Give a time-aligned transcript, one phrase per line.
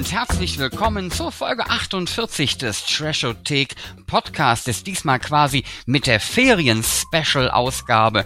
[0.00, 3.74] und herzlich willkommen zur Folge 48 des Trashothek
[4.06, 4.82] Podcastes.
[4.82, 8.24] Diesmal quasi mit der Ferien-Special-Ausgabe.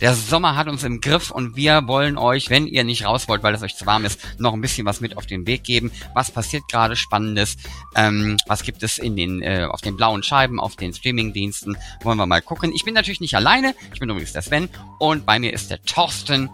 [0.00, 3.42] Der Sommer hat uns im Griff und wir wollen euch, wenn ihr nicht raus wollt,
[3.42, 5.90] weil es euch zu warm ist, noch ein bisschen was mit auf den Weg geben.
[6.14, 7.56] Was passiert gerade Spannendes?
[7.96, 11.76] Ähm, was gibt es in den, äh, auf den blauen Scheiben, auf den Streaming-Diensten?
[12.04, 12.70] Wollen wir mal gucken.
[12.72, 13.74] Ich bin natürlich nicht alleine.
[13.92, 14.68] Ich bin übrigens der Sven
[15.00, 16.50] und bei mir ist der Thorsten.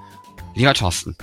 [0.55, 1.15] Lieber Thorsten.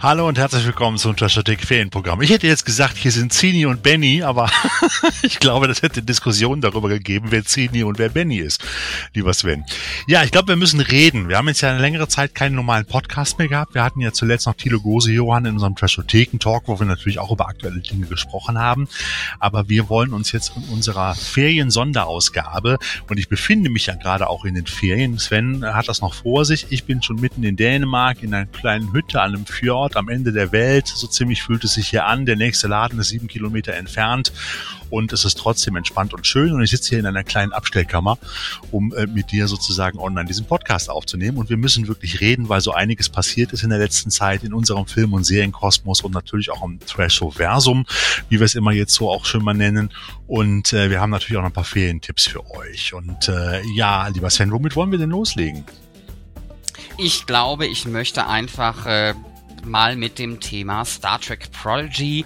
[0.00, 2.22] Hallo und herzlich willkommen zum Trashotek Ferienprogramm.
[2.22, 4.48] Ich hätte jetzt gesagt, hier sind Zini und Benny, aber
[5.22, 8.64] ich glaube, das hätte Diskussionen darüber gegeben, wer Zini und wer Benny ist,
[9.12, 9.64] lieber Sven.
[10.06, 11.28] Ja, ich glaube, wir müssen reden.
[11.28, 13.74] Wir haben jetzt ja eine längere Zeit keinen normalen Podcast mehr gehabt.
[13.74, 17.32] Wir hatten ja zuletzt noch Thilo Gose Johann in unserem Trashotheken-Talk, wo wir natürlich auch
[17.32, 18.88] über aktuelle Dinge gesprochen haben.
[19.40, 22.78] Aber wir wollen uns jetzt in unserer Ferien-Sonderausgabe,
[23.10, 26.44] und ich befinde mich ja gerade auch in den Ferien, Sven hat das noch vor
[26.44, 26.66] sich.
[26.70, 30.10] Ich bin schon mitten in Dänemark in einer kleinen Hütte an einem Fjord Ort am
[30.10, 30.86] Ende der Welt.
[30.86, 32.26] So ziemlich fühlt es sich hier an.
[32.26, 34.34] Der nächste Laden ist sieben Kilometer entfernt
[34.90, 36.52] und es ist trotzdem entspannt und schön.
[36.52, 38.18] Und ich sitze hier in einer kleinen Abstellkammer,
[38.70, 41.38] um äh, mit dir sozusagen online diesen Podcast aufzunehmen.
[41.38, 44.52] Und wir müssen wirklich reden, weil so einiges passiert ist in der letzten Zeit in
[44.52, 47.86] unserem Film- und Serienkosmos und natürlich auch im Trash-Versum,
[48.28, 49.88] wie wir es immer jetzt so auch schon mal nennen.
[50.26, 52.92] Und äh, wir haben natürlich auch noch ein paar Ferientipps für euch.
[52.92, 55.64] Und äh, ja, lieber Sven, womit wollen wir denn loslegen?
[56.98, 59.14] Ich glaube, ich möchte einfach äh,
[59.66, 62.24] mal mit dem Thema Star Trek Prodigy,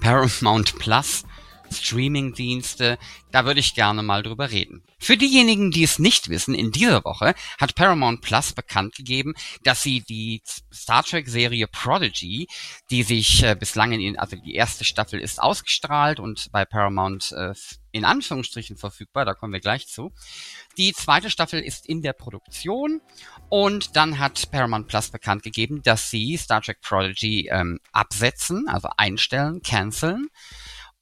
[0.00, 1.24] Paramount Plus,
[1.72, 2.98] Streaming-Dienste,
[3.30, 4.82] da würde ich gerne mal drüber reden.
[4.98, 9.82] Für diejenigen, die es nicht wissen, in dieser Woche hat Paramount Plus bekannt gegeben, dass
[9.82, 12.46] sie die Star Trek-Serie Prodigy,
[12.90, 17.54] die sich äh, bislang in, also die erste Staffel ist ausgestrahlt und bei Paramount äh,
[17.90, 20.12] in Anführungsstrichen verfügbar, da kommen wir gleich zu.
[20.78, 23.02] Die zweite Staffel ist in der Produktion
[23.52, 28.88] und dann hat Paramount Plus bekannt gegeben, dass sie Star Trek Prodigy ähm, absetzen, also
[28.96, 30.28] einstellen, canceln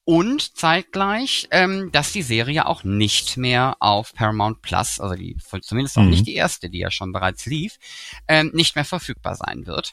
[0.02, 5.96] und zeitgleich, ähm, dass die Serie auch nicht mehr auf Paramount Plus, also die zumindest
[5.96, 6.10] auch mhm.
[6.10, 7.76] nicht die erste, die ja schon bereits lief,
[8.26, 9.92] ähm, nicht mehr verfügbar sein wird.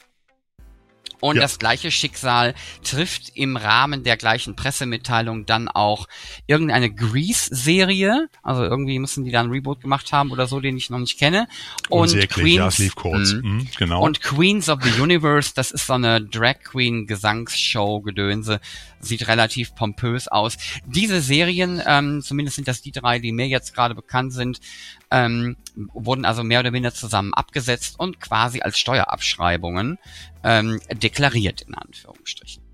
[1.20, 1.42] Und ja.
[1.42, 6.06] das gleiche Schicksal trifft im Rahmen der gleichen Pressemitteilung dann auch
[6.46, 8.28] irgendeine Grease-Serie.
[8.42, 11.18] Also irgendwie müssen die da ein Reboot gemacht haben oder so, den ich noch nicht
[11.18, 11.48] kenne.
[11.88, 13.32] Und, Queens, ja, kurz.
[13.32, 14.02] Mh, mhm, genau.
[14.02, 18.60] Und Queens of the Universe, das ist so eine Drag Queen Gesangsshow Gedönse.
[19.00, 20.56] Sieht relativ pompös aus.
[20.86, 24.60] Diese Serien, ähm, zumindest sind das die drei, die mir jetzt gerade bekannt sind,
[25.10, 29.98] ähm, wurden also mehr oder weniger zusammen abgesetzt und quasi als Steuerabschreibungen
[30.44, 32.67] ähm, deklariert in Anführungsstrichen.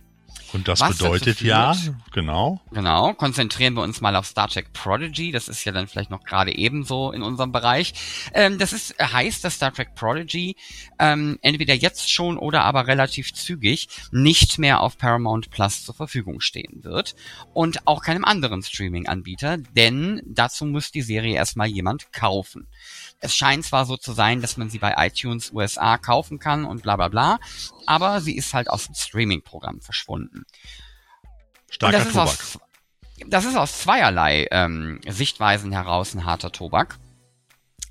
[0.55, 1.77] Und das Was bedeutet ja,
[2.13, 2.61] genau.
[2.71, 5.33] Genau, konzentrieren wir uns mal auf Star Trek Prodigy.
[5.33, 7.93] Das ist ja dann vielleicht noch gerade ebenso in unserem Bereich.
[8.33, 10.55] Ähm, das ist, heißt, dass Star Trek Prodigy
[11.01, 16.41] ähm, entweder jetzt schon oder aber relativ zügig nicht mehr auf Paramount Plus zur Verfügung
[16.41, 17.17] stehen wird.
[17.53, 22.69] Und auch keinem anderen Streaming-Anbieter, denn dazu muss die Serie erstmal jemand kaufen.
[23.21, 26.83] Es scheint zwar so zu sein, dass man sie bei iTunes USA kaufen kann und
[26.83, 27.39] bla bla bla,
[27.87, 30.45] aber sie ist halt aus dem Streaming-Programm verschwunden.
[31.71, 32.27] Starker das Tobak.
[32.27, 32.59] Aus,
[33.27, 36.99] das ist aus zweierlei ähm, Sichtweisen heraus ein harter Tobak.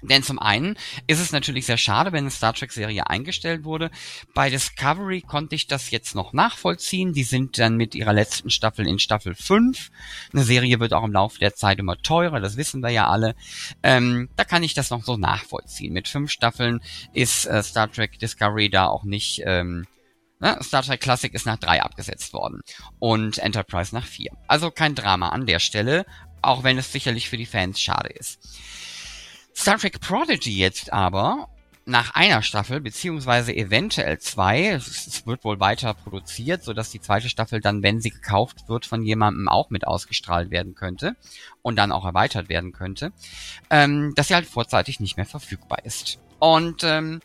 [0.04, 0.78] Denn zum einen
[1.08, 3.90] ist es natürlich sehr schade, wenn eine Star Trek-Serie eingestellt wurde.
[4.34, 7.14] Bei Discovery konnte ich das jetzt noch nachvollziehen.
[7.14, 9.92] Die sind dann mit ihrer letzten Staffel in Staffel 5.
[10.34, 13.36] Eine Serie wird auch im Laufe der Zeit immer teurer, das wissen wir ja alle.
[13.82, 15.94] Ähm, da kann ich das noch so nachvollziehen.
[15.94, 16.82] Mit fünf Staffeln
[17.14, 19.42] ist äh, Star Trek Discovery da auch nicht...
[19.46, 19.88] Ähm,
[20.40, 20.58] ne?
[20.62, 22.62] Star Trek Classic ist nach drei abgesetzt worden
[23.00, 24.32] und Enterprise nach vier.
[24.48, 26.06] Also kein Drama an der Stelle,
[26.42, 28.40] auch wenn es sicherlich für die Fans schade ist.
[29.56, 31.48] Star Trek Prodigy jetzt aber
[31.86, 37.30] nach einer Staffel, beziehungsweise eventuell zwei, es wird wohl weiter produziert, so dass die zweite
[37.30, 41.16] Staffel dann, wenn sie gekauft wird, von jemandem auch mit ausgestrahlt werden könnte
[41.62, 43.12] und dann auch erweitert werden könnte,
[43.70, 46.20] ähm, dass sie halt vorzeitig nicht mehr verfügbar ist.
[46.40, 47.22] Und ähm,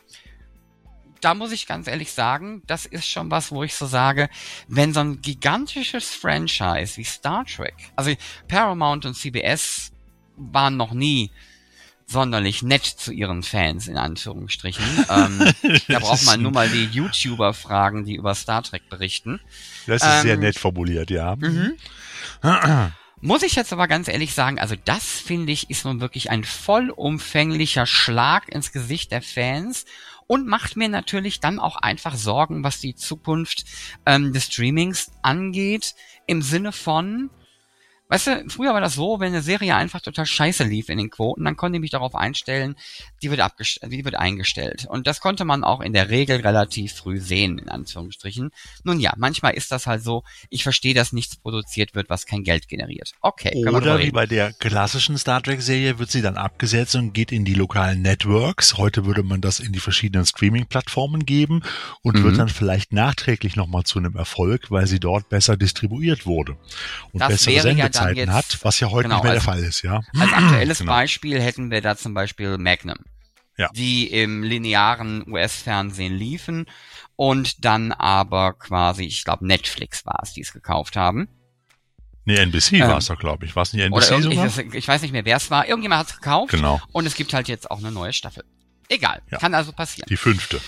[1.21, 4.29] da muss ich ganz ehrlich sagen, das ist schon was, wo ich so sage,
[4.67, 8.11] wenn so ein gigantisches Franchise wie Star Trek, also
[8.47, 9.91] Paramount und CBS
[10.35, 11.31] waren noch nie
[12.09, 14.83] sonderlich nett zu ihren Fans, in Anführungsstrichen.
[15.09, 15.53] ähm,
[15.87, 19.39] da braucht man nur mal die YouTuber fragen, die über Star Trek berichten.
[19.85, 21.35] Das ist ähm, sehr nett formuliert, ja.
[21.35, 21.73] Mhm.
[23.21, 26.43] Muss ich jetzt aber ganz ehrlich sagen, also das finde ich ist nun wirklich ein
[26.43, 29.85] vollumfänglicher Schlag ins Gesicht der Fans
[30.25, 33.65] und macht mir natürlich dann auch einfach Sorgen, was die Zukunft
[34.05, 35.95] ähm, des Streamings angeht,
[36.27, 37.29] im Sinne von,
[38.11, 41.11] Weißt du, früher war das so, wenn eine Serie einfach total scheiße lief in den
[41.11, 42.75] Quoten, dann konnte ich mich darauf einstellen,
[43.21, 44.87] die wird, abgestellt, die wird eingestellt.
[44.89, 48.49] Und das konnte man auch in der Regel relativ früh sehen, in Anführungsstrichen.
[48.83, 52.43] Nun ja, manchmal ist das halt so, ich verstehe, dass nichts produziert wird, was kein
[52.43, 53.11] Geld generiert.
[53.21, 53.63] Okay.
[53.67, 57.53] Oder wie bei der klassischen Star Trek-Serie wird sie dann abgesetzt und geht in die
[57.53, 58.77] lokalen Networks.
[58.77, 61.61] Heute würde man das in die verschiedenen Streaming-Plattformen geben
[62.01, 62.23] und mhm.
[62.23, 66.57] wird dann vielleicht nachträglich nochmal zu einem Erfolg, weil sie dort besser distribuiert wurde.
[67.11, 69.53] Und das bessere wäre Zeiten jetzt, hat, was ja heute genau, nicht mehr als, der
[69.53, 70.01] Fall ist, ja.
[70.19, 70.91] Als aktuelles genau.
[70.91, 72.97] Beispiel hätten wir da zum Beispiel Magnum,
[73.57, 73.69] ja.
[73.73, 76.65] die im linearen US-Fernsehen liefen
[77.15, 81.27] und dann aber quasi, ich glaube Netflix war es, die es gekauft haben.
[82.25, 83.55] Nee, NBC ähm, war es doch, glaube ich.
[83.55, 84.45] War es nicht NBC oder sogar?
[84.45, 85.67] Ich, ich, weiß nicht mehr, wer es war.
[85.67, 86.51] Irgendjemand hat es gekauft.
[86.51, 86.79] Genau.
[86.91, 88.43] Und es gibt halt jetzt auch eine neue Staffel.
[88.87, 89.37] Egal, ja.
[89.37, 90.07] kann also passieren.
[90.09, 90.61] Die fünfte.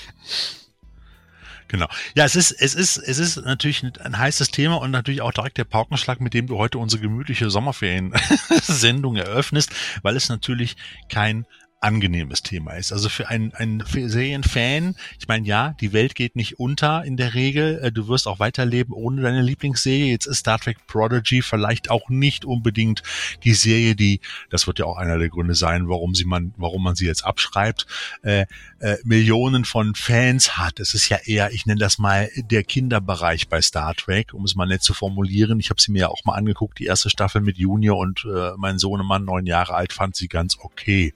[1.71, 1.88] Genau.
[2.15, 5.57] Ja, es ist, es ist, es ist natürlich ein heißes Thema und natürlich auch direkt
[5.57, 9.71] der Paukenschlag, mit dem du heute unsere gemütliche Sommerferien-Sendung eröffnest,
[10.01, 10.75] weil es natürlich
[11.07, 11.45] kein
[11.81, 12.94] angenehmes Thema ist.
[12.94, 17.33] Also für einen, einen Serienfan, ich meine, ja, die Welt geht nicht unter in der
[17.33, 17.80] Regel.
[17.80, 20.12] Äh, du wirst auch weiterleben ohne deine Lieblingsserie.
[20.12, 23.01] Jetzt ist Star Trek Prodigy vielleicht auch nicht unbedingt
[23.44, 26.83] die Serie, die, das wird ja auch einer der Gründe sein, warum sie man, warum
[26.83, 27.88] man sie jetzt abschreibt,
[28.22, 28.45] äh,
[28.80, 30.80] äh, Millionen von Fans hat.
[30.80, 34.56] Es ist ja eher, ich nenne das mal der Kinderbereich bei Star Trek, um es
[34.56, 35.60] mal nett zu formulieren.
[35.60, 38.51] Ich habe sie mir ja auch mal angeguckt, die erste Staffel mit Junior und äh,
[38.57, 41.13] mein Sohnemann, neun Jahre alt, fand sie ganz okay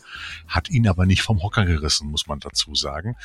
[0.56, 3.16] hat ihn aber nicht vom Hocker gerissen, muss man dazu sagen.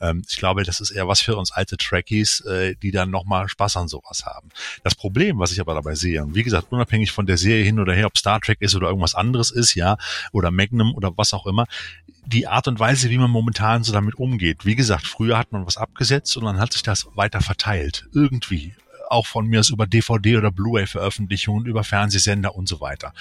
[0.00, 3.48] Ähm, ich glaube, das ist eher was für uns alte Trekkies, äh, die dann nochmal
[3.48, 4.50] Spaß an sowas haben.
[4.84, 7.80] Das Problem, was ich aber dabei sehe, und wie gesagt, unabhängig von der Serie hin
[7.80, 9.96] oder her, ob Star Trek ist oder irgendwas anderes ist, ja,
[10.32, 11.66] oder Magnum oder was auch immer,
[12.26, 14.64] die Art und Weise, wie man momentan so damit umgeht.
[14.64, 18.08] Wie gesagt, früher hat man was abgesetzt und dann hat sich das weiter verteilt.
[18.12, 18.74] Irgendwie
[19.10, 23.12] auch von mir aus über DVD oder Blu-ray-Veröffentlichungen, über Fernsehsender und so weiter.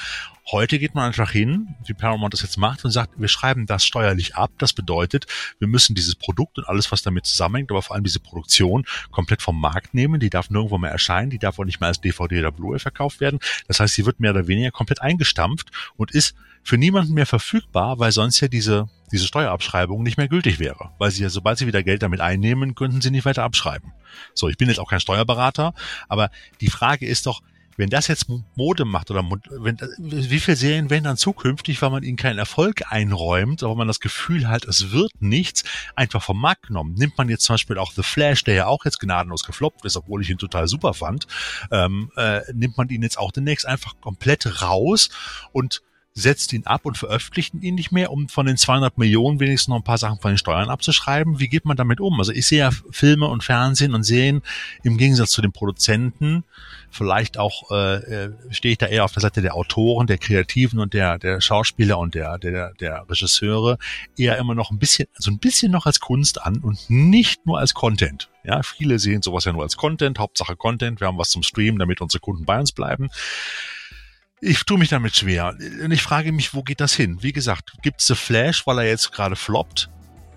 [0.52, 3.86] Heute geht man einfach hin, wie Paramount das jetzt macht, und sagt, wir schreiben das
[3.86, 4.52] steuerlich ab.
[4.58, 5.26] Das bedeutet,
[5.60, 9.42] wir müssen dieses Produkt und alles, was damit zusammenhängt, aber vor allem diese Produktion komplett
[9.42, 10.20] vom Markt nehmen.
[10.20, 13.22] Die darf nirgendwo mehr erscheinen, die darf auch nicht mehr als DVD oder Blu-ray verkauft
[13.22, 13.40] werden.
[13.68, 18.00] Das heißt, sie wird mehr oder weniger komplett eingestampft und ist für niemanden mehr verfügbar,
[18.00, 20.89] weil sonst ja diese, diese Steuerabschreibung nicht mehr gültig wäre.
[20.97, 23.94] Weil sie ja, sobald sie wieder Geld damit einnehmen, könnten sie nicht weiter abschreiben.
[24.33, 25.75] So, ich bin jetzt auch kein Steuerberater,
[26.09, 26.31] aber
[26.62, 27.41] die Frage ist doch,
[27.77, 32.03] wenn das jetzt Mode macht oder wenn, wie viele Serien werden dann zukünftig, weil man
[32.03, 35.63] ihnen keinen Erfolg einräumt, aber man das Gefühl hat, es wird nichts,
[35.95, 36.95] einfach vom Markt genommen.
[36.95, 39.97] Nimmt man jetzt zum Beispiel auch The Flash, der ja auch jetzt gnadenlos gefloppt ist,
[39.97, 41.27] obwohl ich ihn total super fand,
[41.69, 45.09] ähm, äh, nimmt man ihn jetzt auch demnächst einfach komplett raus
[45.51, 45.83] und
[46.17, 49.75] setzt ihn ab und veröffentlicht ihn nicht mehr, um von den 200 Millionen wenigstens noch
[49.75, 51.39] ein paar Sachen von den Steuern abzuschreiben.
[51.39, 52.17] Wie geht man damit um?
[52.17, 54.41] Also ich sehe ja Filme und Fernsehen und Serien
[54.83, 56.45] im Gegensatz zu den Produzenten,
[56.89, 60.79] vielleicht auch äh, äh, stehe ich da eher auf der Seite der Autoren, der Kreativen
[60.79, 63.77] und der, der Schauspieler und der, der, der Regisseure
[64.17, 67.59] eher immer noch ein bisschen, also ein bisschen noch als Kunst an und nicht nur
[67.59, 68.29] als Content.
[68.45, 71.77] Ja, viele sehen sowas ja nur als Content, Hauptsache Content, wir haben was zum Streamen,
[71.77, 73.09] damit unsere Kunden bei uns bleiben
[74.42, 75.56] ich tue mich damit schwer.
[75.84, 77.18] Und ich frage mich, wo geht das hin?
[77.22, 79.90] Wie gesagt, gibt es The Flash, weil er jetzt gerade floppt?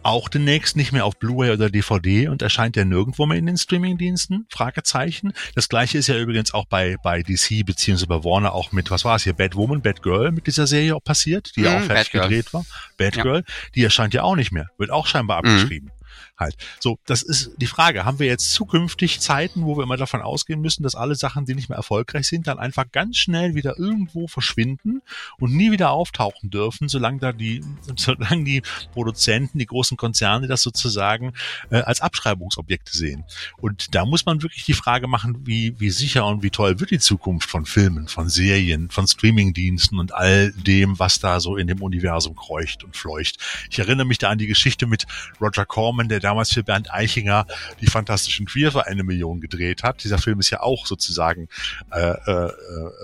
[0.04, 3.58] Auch demnächst nicht mehr auf Blu-ray oder DVD und erscheint er nirgendwo mehr in den
[3.58, 4.46] Streamingdiensten?
[4.48, 5.32] Fragezeichen.
[5.54, 9.04] Das gleiche ist ja übrigens auch bei, bei DC beziehungsweise bei Warner auch mit, was
[9.04, 12.12] war es hier, Batwoman, Batgirl mit dieser Serie auch passiert, die mm, ja auch fertig
[12.12, 12.64] gedreht war.
[12.96, 13.54] Batgirl, ja.
[13.74, 15.50] die erscheint ja auch nicht mehr, wird auch scheinbar mhm.
[15.50, 15.90] abgeschrieben
[16.38, 16.56] halt.
[16.80, 18.04] So, das ist die Frage.
[18.04, 21.54] Haben wir jetzt zukünftig Zeiten, wo wir immer davon ausgehen müssen, dass alle Sachen, die
[21.54, 25.02] nicht mehr erfolgreich sind, dann einfach ganz schnell wieder irgendwo verschwinden
[25.38, 27.62] und nie wieder auftauchen dürfen, solange da die,
[27.96, 31.32] solange die Produzenten, die großen Konzerne das sozusagen
[31.70, 33.24] äh, als Abschreibungsobjekte sehen.
[33.56, 36.90] Und da muss man wirklich die Frage machen, wie, wie sicher und wie toll wird
[36.90, 41.66] die Zukunft von Filmen, von Serien, von Streamingdiensten und all dem, was da so in
[41.66, 43.38] dem Universum kreucht und fleucht.
[43.70, 45.06] Ich erinnere mich da an die Geschichte mit
[45.40, 47.46] Roger Corman, der damals für Bernd Eichinger
[47.80, 50.04] die Fantastischen Vier für eine Million gedreht hat.
[50.04, 51.48] Dieser Film ist ja auch sozusagen
[51.92, 52.52] äh, äh,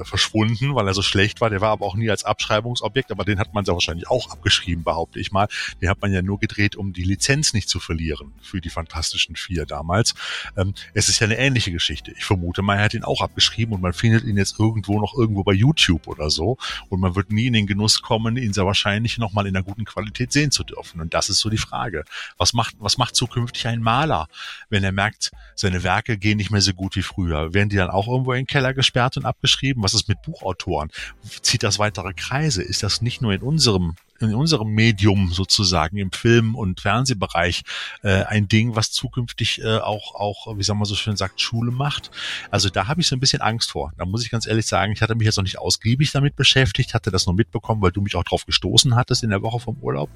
[0.03, 1.51] verschwunden, weil er so schlecht war.
[1.51, 4.85] Der war aber auch nie als Abschreibungsobjekt, aber den hat man ja wahrscheinlich auch abgeschrieben,
[4.85, 5.49] behaupte ich mal.
[5.81, 9.37] Den hat man ja nur gedreht, um die Lizenz nicht zu verlieren für die Fantastischen
[9.37, 10.15] Vier damals.
[10.57, 12.13] Ähm, es ist ja eine ähnliche Geschichte.
[12.13, 15.45] Ich vermute, man hat ihn auch abgeschrieben und man findet ihn jetzt irgendwo noch irgendwo
[15.45, 16.57] bei YouTube oder so
[16.89, 19.85] und man wird nie in den Genuss kommen, ihn sehr wahrscheinlich nochmal in einer guten
[19.85, 21.01] Qualität sehen zu dürfen.
[21.01, 22.05] Und das ist so die Frage.
[22.39, 24.29] Was macht, was macht zukünftig ein Maler,
[24.69, 27.55] wenn er merkt, seine Werke gehen nicht mehr so gut wie früher?
[27.55, 29.83] Werden die dann auch irgendwo in den Keller gesperrt und abgeschrieben?
[29.83, 30.91] Was ist mit Buchautoren?
[31.43, 32.63] Zieht das weitere Kreise?
[32.63, 37.63] Ist das nicht nur in unserem in unserem Medium sozusagen im Film- und Fernsehbereich
[38.03, 41.73] äh, ein Ding, was zukünftig äh, auch, auch, wie sagen wir so schön sagt, Schule
[41.73, 42.11] macht.
[42.51, 43.93] Also da habe ich so ein bisschen Angst vor.
[43.97, 46.95] Da muss ich ganz ehrlich sagen, ich hatte mich jetzt noch nicht ausgiebig damit beschäftigt,
[46.95, 49.77] hatte das nur mitbekommen, weil du mich auch drauf gestoßen hattest in der Woche vom
[49.81, 50.11] Urlaub.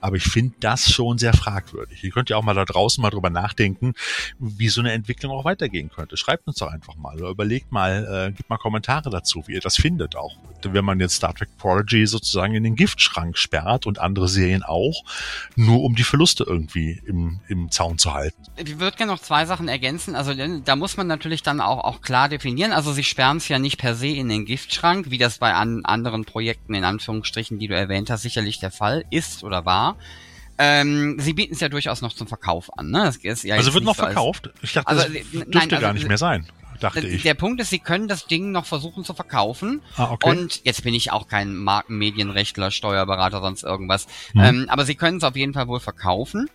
[0.00, 2.02] Aber ich finde das schon sehr fragwürdig.
[2.02, 3.94] Ihr könnt ja auch mal da draußen mal drüber nachdenken,
[4.38, 6.16] wie so eine Entwicklung auch weitergehen könnte.
[6.16, 9.60] Schreibt uns doch einfach mal oder überlegt mal, äh, gebt mal Kommentare dazu, wie ihr
[9.60, 10.36] das findet auch.
[10.62, 15.04] Wenn man jetzt Star Trek Prodigy sozusagen in den Giftschrank sperrt und andere Serien auch,
[15.54, 18.42] nur um die Verluste irgendwie im, im Zaun zu halten.
[18.56, 20.16] Ich würde gerne noch zwei Sachen ergänzen.
[20.16, 20.32] Also
[20.64, 22.72] da muss man natürlich dann auch, auch klar definieren.
[22.72, 25.84] Also sie sperren es ja nicht per se in den Giftschrank, wie das bei an
[25.84, 29.96] anderen Projekten in Anführungsstrichen, die du erwähnt hast, sicherlich der Fall ist oder war.
[30.56, 32.90] Ähm, sie bieten es ja durchaus noch zum Verkauf an.
[32.90, 33.12] Ne?
[33.22, 34.50] Ja also wird noch verkauft?
[34.62, 36.46] ich dachte, also, das dürfte nein, also, gar nicht mehr sein.
[36.80, 37.22] Dachte der, ich.
[37.22, 39.82] Der Punkt ist, sie können das Ding noch versuchen zu verkaufen.
[39.96, 40.30] Ah, okay.
[40.30, 44.06] Und jetzt bin ich auch kein Markenmedienrechtler, Steuerberater, sonst irgendwas.
[44.32, 44.40] Hm.
[44.40, 46.48] Ähm, aber sie können es auf jeden Fall wohl verkaufen.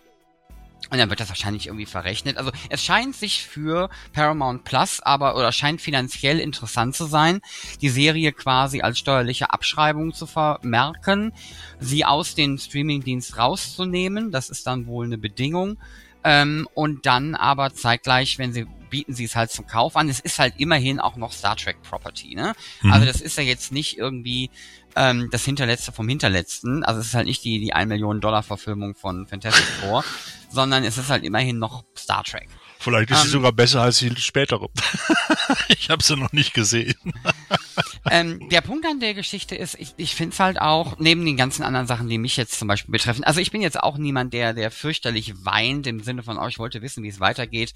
[0.90, 2.38] Und dann wird das wahrscheinlich irgendwie verrechnet.
[2.38, 7.42] Also es scheint sich für Paramount Plus aber oder scheint finanziell interessant zu sein,
[7.82, 11.34] die Serie quasi als steuerliche Abschreibung zu vermerken,
[11.80, 14.32] sie aus dem Streamingdienst rauszunehmen.
[14.32, 15.78] Das ist dann wohl eine Bedingung.
[16.24, 20.10] Ähm, und dann aber zeitgleich, wenn sie bieten sie es halt zum Kauf an.
[20.10, 22.54] Es ist halt immerhin auch noch Star Trek Property, ne?
[22.82, 22.92] Mhm.
[22.92, 24.50] Also das ist ja jetzt nicht irgendwie
[24.96, 26.84] ähm, das Hinterletzte vom Hinterletzten.
[26.84, 30.04] Also es ist halt nicht die, die 1 Million Dollar Verfilmung von Fantastic Four,
[30.50, 32.50] sondern es ist halt immerhin noch Star Trek.
[32.82, 34.70] Vielleicht ist ähm, sie sogar besser als die spätere.
[35.68, 36.96] ich habe sie noch nicht gesehen.
[38.10, 41.36] ähm, der Punkt an der Geschichte ist, ich, ich finde es halt auch, neben den
[41.36, 44.34] ganzen anderen Sachen, die mich jetzt zum Beispiel betreffen, also ich bin jetzt auch niemand,
[44.34, 47.74] der, der fürchterlich weint im Sinne von, oh, ich wollte wissen, wie es weitergeht.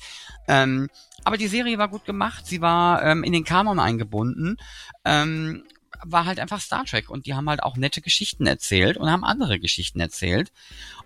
[0.47, 0.87] Ähm,
[1.25, 4.55] aber die Serie war gut gemacht, sie war ähm, in den Kanon eingebunden.
[5.03, 5.65] Ähm,
[6.05, 9.23] war halt einfach Star Trek und die haben halt auch nette Geschichten erzählt und haben
[9.23, 10.51] andere Geschichten erzählt.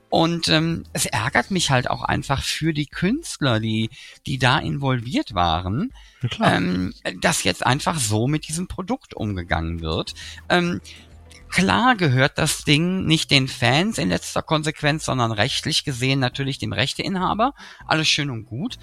[0.10, 3.90] Und ähm, es ärgert mich halt auch einfach für die Künstler, die,
[4.26, 5.92] die da involviert waren,
[6.42, 10.14] ähm, dass jetzt einfach so mit diesem Produkt umgegangen wird.
[10.48, 10.80] Ähm,
[11.50, 16.72] klar gehört das Ding nicht den Fans in letzter Konsequenz, sondern rechtlich gesehen natürlich dem
[16.72, 17.54] Rechteinhaber.
[17.86, 18.78] Alles schön und gut.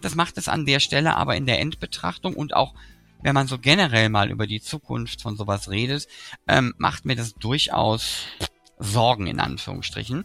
[0.00, 2.74] Das macht es an der Stelle aber in der Endbetrachtung und auch
[3.22, 6.06] wenn man so generell mal über die Zukunft von sowas redet,
[6.48, 8.24] ähm, macht mir das durchaus
[8.78, 10.24] Sorgen in Anführungsstrichen.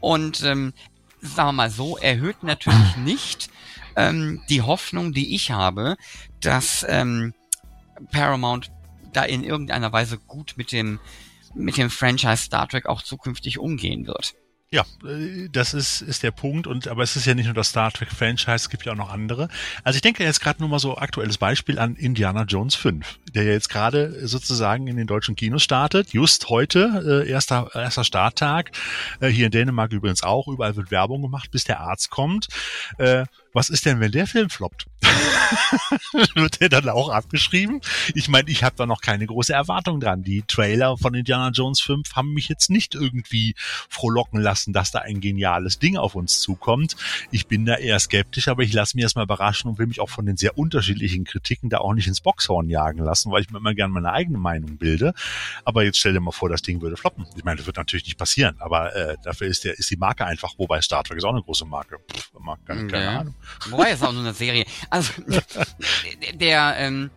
[0.00, 0.72] Und ähm,
[1.20, 3.50] sagen wir mal so, erhöht natürlich nicht
[3.96, 5.96] ähm, die Hoffnung, die ich habe,
[6.40, 7.34] dass ähm,
[8.12, 8.70] Paramount
[9.12, 11.00] da in irgendeiner Weise gut mit dem
[11.54, 14.34] mit dem Franchise Star Trek auch zukünftig umgehen wird.
[14.76, 16.66] Ja, äh, das ist, ist der Punkt.
[16.66, 18.96] Und aber es ist ja nicht nur das Star Trek Franchise, es gibt ja auch
[18.96, 19.48] noch andere.
[19.84, 23.44] Also ich denke jetzt gerade nur mal so aktuelles Beispiel an Indiana Jones 5, der
[23.44, 26.12] ja jetzt gerade sozusagen in den deutschen Kinos startet.
[26.12, 28.70] Just heute, äh, erster, erster Starttag.
[29.20, 30.46] Äh, hier in Dänemark übrigens auch.
[30.46, 32.48] Überall wird Werbung gemacht, bis der Arzt kommt.
[32.98, 34.84] Äh, was ist denn, wenn der Film floppt?
[36.34, 37.80] Wird der dann auch abgeschrieben?
[38.14, 40.22] Ich meine, ich habe da noch keine große Erwartung dran.
[40.22, 43.54] Die Trailer von Indiana Jones 5 haben mich jetzt nicht irgendwie
[43.88, 46.96] frohlocken lassen, dass da ein geniales Ding auf uns zukommt.
[47.30, 50.10] Ich bin da eher skeptisch, aber ich lasse mich erstmal überraschen und will mich auch
[50.10, 53.58] von den sehr unterschiedlichen Kritiken da auch nicht ins Boxhorn jagen lassen, weil ich mir
[53.58, 55.14] immer gerne meine eigene Meinung bilde.
[55.64, 57.26] Aber jetzt stell dir mal vor, das Ding würde floppen.
[57.36, 60.26] Ich meine, das wird natürlich nicht passieren, aber äh, dafür ist, der, ist die Marke
[60.26, 61.98] einfach, wobei Star Trek ist auch eine große Marke.
[62.12, 62.30] Pff,
[62.66, 63.20] keine, keine ja.
[63.20, 63.34] Ahnung.
[63.70, 64.64] Wobei, ist auch nur eine Serie.
[64.90, 65.05] Also,
[66.34, 67.10] der, ähm,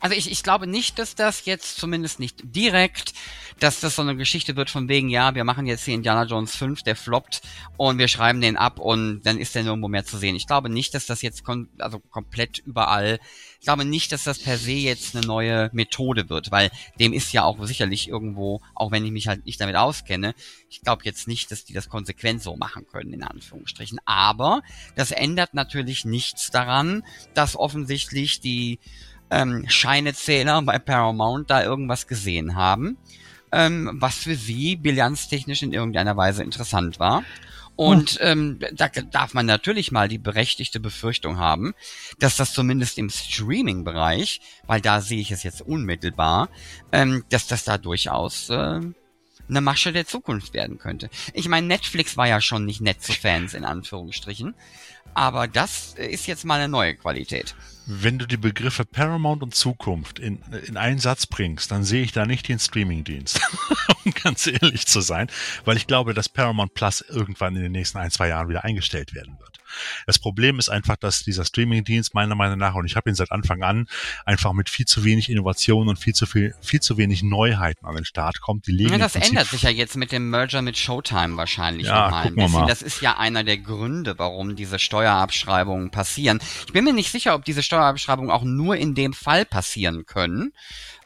[0.00, 3.12] also ich, ich glaube nicht, dass das jetzt zumindest nicht direkt,
[3.58, 6.56] dass das so eine Geschichte wird von wegen, ja, wir machen jetzt hier Indiana Jones
[6.56, 7.42] 5, der floppt
[7.76, 10.34] und wir schreiben den ab und dann ist der nirgendwo mehr zu sehen.
[10.34, 13.20] Ich glaube nicht, dass das jetzt kom also komplett überall,
[13.60, 17.32] ich glaube nicht, dass das per se jetzt eine neue Methode wird, weil dem ist
[17.32, 20.34] ja auch sicherlich irgendwo, auch wenn ich mich halt nicht damit auskenne,
[20.70, 24.00] ich glaube jetzt nicht, dass die das konsequent so machen können, in Anführungsstrichen.
[24.06, 24.62] Aber
[24.96, 27.02] das ändert natürlich nichts daran,
[27.34, 28.78] dass offensichtlich die
[29.30, 32.98] ähm, Scheinezähler bei Paramount da irgendwas gesehen haben,
[33.52, 37.24] ähm, was für sie bilanztechnisch in irgendeiner Weise interessant war.
[37.76, 41.72] Und ähm, da darf man natürlich mal die berechtigte Befürchtung haben,
[42.18, 46.50] dass das zumindest im Streaming-Bereich, weil da sehe ich es jetzt unmittelbar,
[46.92, 48.80] ähm, dass das da durchaus äh,
[49.50, 51.10] eine Masche der Zukunft werden könnte.
[51.32, 54.54] Ich meine, Netflix war ja schon nicht nett zu Fans in Anführungsstrichen,
[55.14, 57.54] aber das ist jetzt mal eine neue Qualität
[57.92, 62.12] wenn du die Begriffe Paramount und Zukunft in, in einen Satz bringst, dann sehe ich
[62.12, 63.40] da nicht den Streamingdienst,
[64.04, 65.28] um ganz ehrlich zu sein,
[65.64, 69.14] weil ich glaube, dass Paramount Plus irgendwann in den nächsten ein, zwei Jahren wieder eingestellt
[69.14, 69.59] werden wird.
[70.06, 73.32] Das Problem ist einfach, dass dieser Streaming-Dienst meiner Meinung nach, und ich habe ihn seit
[73.32, 73.86] Anfang an,
[74.24, 77.94] einfach mit viel zu wenig Innovation und viel zu viel, viel zu wenig Neuheiten an
[77.94, 78.66] den Start kommt.
[78.66, 82.04] Die legen ja, das ändert sich ja jetzt mit dem Merger mit Showtime wahrscheinlich ja,
[82.04, 82.66] nochmal ein bisschen.
[82.66, 86.40] Das ist ja einer der Gründe, warum diese Steuerabschreibungen passieren.
[86.66, 90.52] Ich bin mir nicht sicher, ob diese Steuerabschreibungen auch nur in dem Fall passieren können.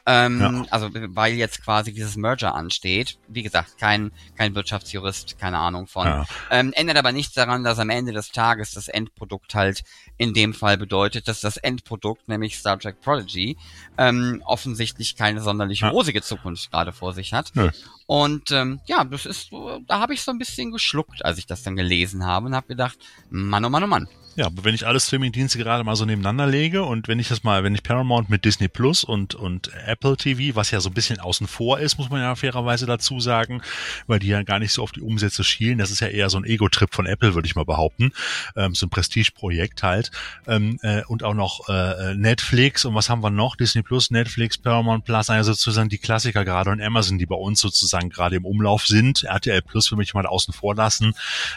[0.07, 0.65] Ähm, ja.
[0.69, 3.17] Also weil jetzt quasi dieses Merger ansteht.
[3.27, 6.05] Wie gesagt, kein, kein Wirtschaftsjurist, keine Ahnung von.
[6.05, 6.25] Ja.
[6.51, 9.83] Ähm, ändert aber nichts daran, dass am Ende des Tages das Endprodukt halt
[10.17, 13.57] in dem Fall bedeutet, dass das Endprodukt, nämlich Star Trek Prodigy,
[13.97, 15.89] ähm, offensichtlich keine sonderlich ja.
[15.89, 17.51] rosige Zukunft gerade vor sich hat.
[17.55, 17.71] Ja.
[18.07, 19.49] Und ähm, ja, das ist,
[19.87, 22.67] da habe ich so ein bisschen geschluckt, als ich das dann gelesen habe und habe
[22.67, 22.97] gedacht,
[23.29, 24.07] Mann, oh Mann, oh Mann.
[24.37, 27.63] Ja, wenn ich alle Streaming-Dienste gerade mal so nebeneinander lege und wenn ich das mal,
[27.63, 31.21] wenn ich Paramount mit Disney Plus und, und Apple TV, was ja so ein bisschen
[31.21, 33.61] außen vor ist, muss man ja fairerweise dazu sagen,
[34.07, 35.77] weil die ja gar nicht so auf die Umsätze schielen.
[35.77, 38.11] Das ist ja eher so ein Ego-Trip von Apple, würde ich mal behaupten.
[38.57, 40.11] Ähm, so ein Prestige-Projekt halt.
[40.47, 43.55] Ähm, äh, und auch noch äh, Netflix und was haben wir noch?
[43.55, 47.61] Disney Plus, Netflix, Paramount Plus, also sozusagen die Klassiker gerade und Amazon, die bei uns
[47.61, 49.23] sozusagen gerade im Umlauf sind.
[49.23, 51.13] RTL Plus will mich mal außen vor lassen.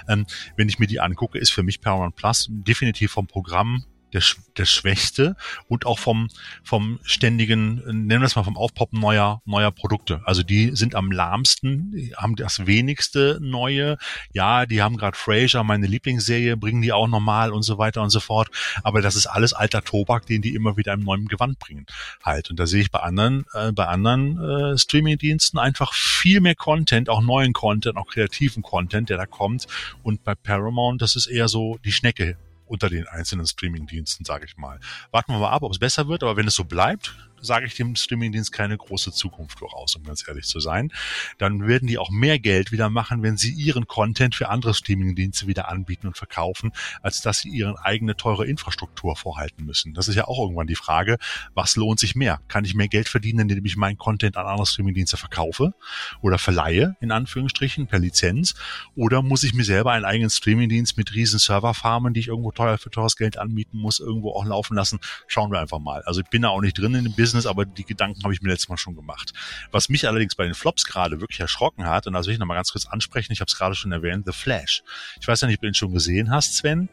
[0.08, 0.26] Ähm,
[0.56, 4.22] wenn ich mir die angucke, ist für mich Paramount Plus definitiv vom Programm der,
[4.56, 5.36] der Schwächste
[5.68, 6.28] und auch vom,
[6.62, 10.22] vom ständigen, nennen wir es mal vom Aufpoppen neuer, neuer Produkte.
[10.24, 13.98] Also die sind am lahmsten, haben das wenigste neue.
[14.32, 18.10] Ja, die haben gerade Frasier, meine Lieblingsserie, bringen die auch normal und so weiter und
[18.10, 18.48] so fort.
[18.82, 21.86] Aber das ist alles alter Tobak, den die immer wieder im neuen Gewand bringen.
[22.22, 22.50] Halt.
[22.50, 27.08] Und da sehe ich bei anderen, äh, bei anderen äh, Streaming-Diensten einfach viel mehr Content,
[27.08, 29.66] auch neuen Content, auch kreativen Content, der da kommt.
[30.02, 32.36] Und bei Paramount, das ist eher so die Schnecke
[32.68, 34.80] unter den einzelnen Streaming-Diensten, sage ich mal.
[35.10, 37.74] Warten wir mal ab, ob es besser wird, aber wenn es so bleibt, sage ich
[37.74, 40.92] dem Streamingdienst keine große Zukunft voraus, um ganz ehrlich zu sein.
[41.38, 45.46] Dann werden die auch mehr Geld wieder machen, wenn sie ihren Content für andere Streamingdienste
[45.46, 49.94] wieder anbieten und verkaufen, als dass sie ihren eigene teure Infrastruktur vorhalten müssen.
[49.94, 51.18] Das ist ja auch irgendwann die Frage,
[51.54, 52.40] was lohnt sich mehr?
[52.48, 55.74] Kann ich mehr Geld verdienen, indem ich meinen Content an andere Streamingdienste verkaufe
[56.20, 58.54] oder verleihe, in Anführungsstrichen, per Lizenz?
[58.96, 62.78] Oder muss ich mir selber einen eigenen Streamingdienst mit riesen Serverfarmen, die ich irgendwo teuer
[62.78, 64.98] für teures Geld anbieten muss, irgendwo auch laufen lassen?
[65.26, 66.02] Schauen wir einfach mal.
[66.02, 68.32] Also ich bin da auch nicht drin in dem Business Business, aber die Gedanken habe
[68.32, 69.32] ich mir letztes Mal schon gemacht.
[69.70, 72.56] Was mich allerdings bei den Flops gerade wirklich erschrocken hat, und das will ich nochmal
[72.56, 74.82] ganz kurz ansprechen, ich habe es gerade schon erwähnt, The Flash.
[75.20, 76.88] Ich weiß ja nicht, ob du ihn schon gesehen hast, Sven.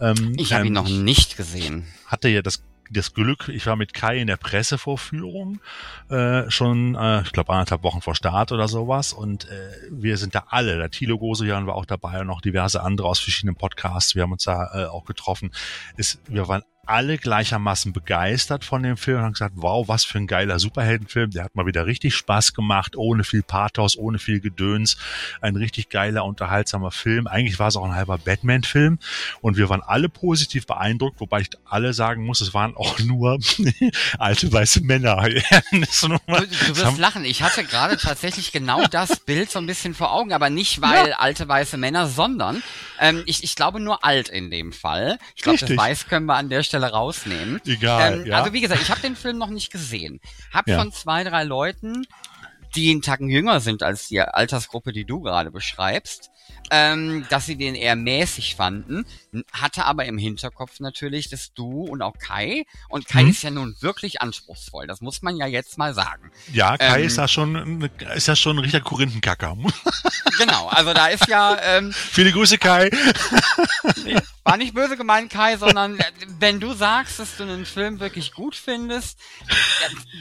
[0.00, 1.86] Ähm, ich habe ihn noch nicht gesehen.
[2.06, 2.62] Hatte ja das
[2.92, 5.60] das Glück, ich war mit Kai in der Pressevorführung
[6.08, 9.12] äh, schon, äh, ich glaube, anderthalb Wochen vor Start oder sowas.
[9.12, 12.82] Und äh, wir sind da alle, der Thilo Gosejan war auch dabei und noch diverse
[12.82, 14.16] andere aus verschiedenen Podcasts.
[14.16, 15.52] Wir haben uns da äh, auch getroffen.
[15.96, 20.18] Es, wir waren alle gleichermaßen begeistert von dem Film und haben gesagt, wow, was für
[20.18, 21.30] ein geiler Superheldenfilm.
[21.30, 24.96] Der hat mal wieder richtig Spaß gemacht, ohne viel Pathos, ohne viel Gedöns.
[25.40, 27.26] Ein richtig geiler, unterhaltsamer Film.
[27.26, 28.98] Eigentlich war es auch ein halber Batman-Film.
[29.40, 33.38] Und wir waren alle positiv beeindruckt, wobei ich alle sagen muss, es waren auch nur
[34.18, 35.16] alte weiße Männer.
[35.70, 37.24] du, du wirst lachen.
[37.24, 41.10] Ich hatte gerade tatsächlich genau das Bild so ein bisschen vor Augen, aber nicht weil
[41.10, 41.18] ja.
[41.18, 42.64] alte weiße Männer, sondern
[42.98, 45.18] ähm, ich, ich glaube nur alt in dem Fall.
[45.36, 47.60] Ich glaube, das weiß können wir an der Stelle Stelle rausnehmen.
[47.66, 48.20] Egal.
[48.20, 48.38] Ähm, ja.
[48.38, 50.20] Also wie gesagt, ich habe den Film noch nicht gesehen.
[50.52, 50.78] Hab ja.
[50.78, 52.06] von zwei, drei Leuten,
[52.76, 56.30] die einen Tacken jünger sind als die Altersgruppe, die du gerade beschreibst,
[56.70, 59.04] ähm, dass sie den eher mäßig fanden,
[59.52, 63.30] hatte aber im Hinterkopf natürlich, dass du und auch Kai, und Kai hm.
[63.30, 66.30] ist ja nun wirklich anspruchsvoll, das muss man ja jetzt mal sagen.
[66.52, 69.56] Ja, Kai ähm, ist ja schon, ist ja schon ein richtiger Korinthenkacker.
[70.38, 71.58] genau, also da ist ja...
[71.62, 72.90] Ähm, Viele Grüße, Kai.
[74.44, 76.04] war nicht böse gemeint, Kai, sondern äh,
[76.38, 79.18] wenn du sagst, dass du einen Film wirklich gut findest,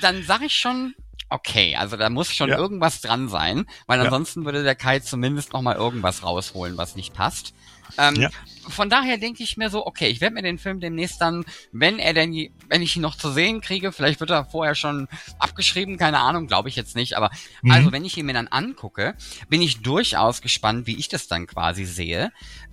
[0.01, 0.95] dann sag ich schon,
[1.29, 2.57] okay, also da muss schon ja.
[2.57, 4.45] irgendwas dran sein, weil ansonsten ja.
[4.45, 7.53] würde der Kai zumindest noch mal irgendwas rausholen, was nicht passt.
[7.97, 8.29] Ähm, ja
[8.69, 11.99] von daher denke ich mir so, okay, ich werde mir den Film demnächst dann, wenn
[11.99, 15.07] er denn, wenn ich ihn noch zu sehen kriege, vielleicht wird er vorher schon
[15.39, 17.71] abgeschrieben, keine Ahnung, glaube ich jetzt nicht, aber mhm.
[17.71, 19.15] also wenn ich ihn mir dann angucke,
[19.49, 22.31] bin ich durchaus gespannt, wie ich das dann quasi sehe.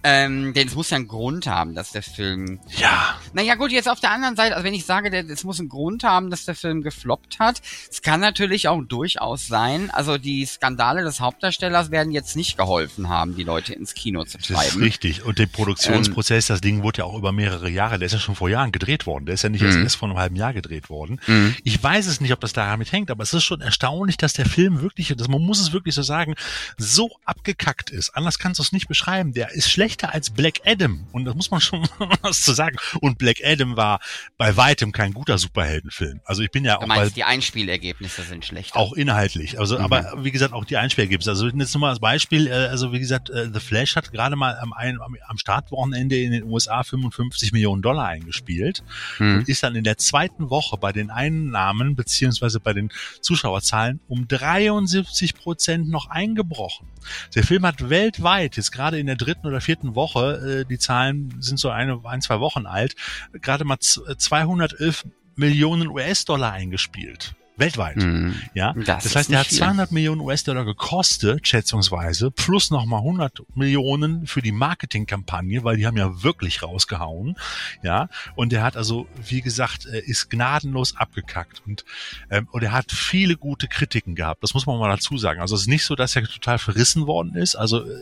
[0.08, 2.60] Ähm, denn es muss ja einen Grund haben, dass der Film.
[2.78, 3.18] Ja.
[3.32, 6.04] Naja, gut, jetzt auf der anderen Seite, also wenn ich sage, es muss einen Grund
[6.04, 11.02] haben, dass der Film gefloppt hat, es kann natürlich auch durchaus sein, also die Skandale
[11.02, 14.54] des Hauptdarstellers werden jetzt nicht geholfen haben, die Leute ins Kino zu treiben.
[14.54, 15.24] Das ist richtig.
[15.24, 18.36] Und Produktion Produktionsprozess, das Ding wurde ja auch über mehrere Jahre, der ist ja schon
[18.36, 19.82] vor Jahren gedreht worden, der ist ja nicht mhm.
[19.82, 21.20] erst vor einem halben Jahr gedreht worden.
[21.26, 21.56] Mhm.
[21.64, 24.46] Ich weiß es nicht, ob das damit hängt, aber es ist schon erstaunlich, dass der
[24.46, 26.36] Film wirklich, das, man muss es wirklich so sagen,
[26.76, 28.10] so abgekackt ist.
[28.10, 29.32] Anders kannst du es nicht beschreiben.
[29.32, 31.86] Der ist schlechter als Black Adam und das muss man schon
[32.22, 32.76] was zu sagen.
[33.00, 34.00] Und Black Adam war
[34.36, 36.20] bei weitem kein guter Superheldenfilm.
[36.24, 38.78] Also ich bin ja du auch meinst, bei, die Einspielergebnisse sind schlechter.
[38.78, 39.58] Auch inhaltlich.
[39.58, 39.84] Also, mhm.
[39.84, 41.30] aber wie gesagt, auch die Einspielergebnisse.
[41.30, 44.36] Also jetzt nur mal als Beispiel, äh, also wie gesagt, äh, The Flash hat gerade
[44.36, 48.82] mal am am, am Startwochenende in den USA 55 Millionen Dollar eingespielt
[49.16, 49.38] hm.
[49.38, 54.28] und ist dann in der zweiten Woche bei den Einnahmen beziehungsweise bei den Zuschauerzahlen um
[54.28, 56.86] 73 Prozent noch eingebrochen.
[57.34, 61.36] Der Film hat weltweit, jetzt gerade in der dritten oder vierten Woche, äh, die Zahlen
[61.40, 62.96] sind so eine, ein, zwei Wochen alt,
[63.32, 65.04] gerade mal 211
[65.36, 67.35] Millionen US-Dollar eingespielt.
[67.56, 67.96] Weltweit.
[67.96, 68.34] Mhm.
[68.54, 68.74] Ja.
[68.74, 74.42] Das, das heißt, er hat 200 Millionen US-Dollar gekostet, schätzungsweise, plus nochmal 100 Millionen für
[74.42, 77.36] die Marketingkampagne, weil die haben ja wirklich rausgehauen.
[77.82, 78.08] Ja.
[78.34, 81.62] Und er hat also, wie gesagt, ist gnadenlos abgekackt.
[81.66, 81.84] Und,
[82.30, 84.42] ähm, und er hat viele gute Kritiken gehabt.
[84.42, 85.40] Das muss man mal dazu sagen.
[85.40, 87.56] Also es ist nicht so, dass er total verrissen worden ist.
[87.56, 87.96] Also, äh,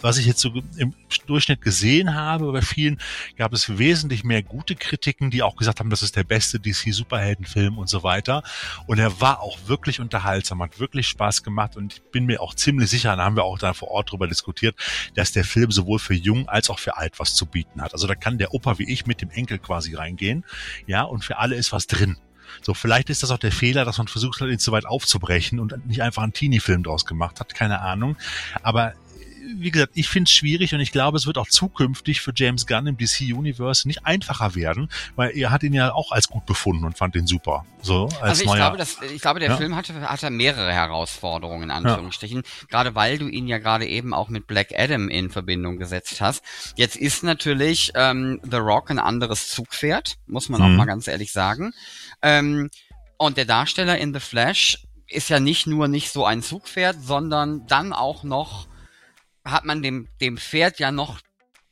[0.00, 0.94] was ich jetzt so im
[1.26, 3.00] Durchschnitt gesehen habe, bei vielen
[3.36, 7.78] gab es wesentlich mehr gute Kritiken, die auch gesagt haben, das ist der beste DC-Superheldenfilm
[7.78, 8.42] und so weiter.
[8.86, 12.54] Und er war auch wirklich unterhaltsam, hat wirklich Spaß gemacht und ich bin mir auch
[12.54, 14.76] ziemlich sicher, da haben wir auch da vor Ort drüber diskutiert,
[15.14, 17.92] dass der Film sowohl für jung als auch für alt was zu bieten hat.
[17.92, 20.44] Also da kann der Opa wie ich mit dem Enkel quasi reingehen,
[20.86, 22.16] ja, und für alle ist was drin.
[22.62, 25.60] So, vielleicht ist das auch der Fehler, dass man versucht hat, ihn zu weit aufzubrechen
[25.60, 28.16] und nicht einfach einen Teenie-Film draus gemacht hat, keine Ahnung.
[28.62, 28.94] Aber
[29.56, 32.66] wie gesagt, ich finde es schwierig und ich glaube, es wird auch zukünftig für James
[32.66, 36.46] Gunn im DC Universe nicht einfacher werden, weil er hat ihn ja auch als gut
[36.46, 37.64] befunden und fand ihn super.
[37.80, 39.56] So als also ich neuer, glaube, dass, ich glaube, der ja?
[39.56, 42.66] Film hatte, hatte mehrere Herausforderungen in Anführungsstrichen, ja.
[42.68, 46.42] gerade weil du ihn ja gerade eben auch mit Black Adam in Verbindung gesetzt hast.
[46.76, 50.66] Jetzt ist natürlich ähm, The Rock ein anderes Zugpferd, muss man mhm.
[50.66, 51.72] auch mal ganz ehrlich sagen.
[52.22, 52.70] Ähm,
[53.16, 57.66] und der Darsteller in The Flash ist ja nicht nur nicht so ein Zugpferd, sondern
[57.66, 58.67] dann auch noch
[59.50, 61.20] hat man dem, dem Pferd ja noch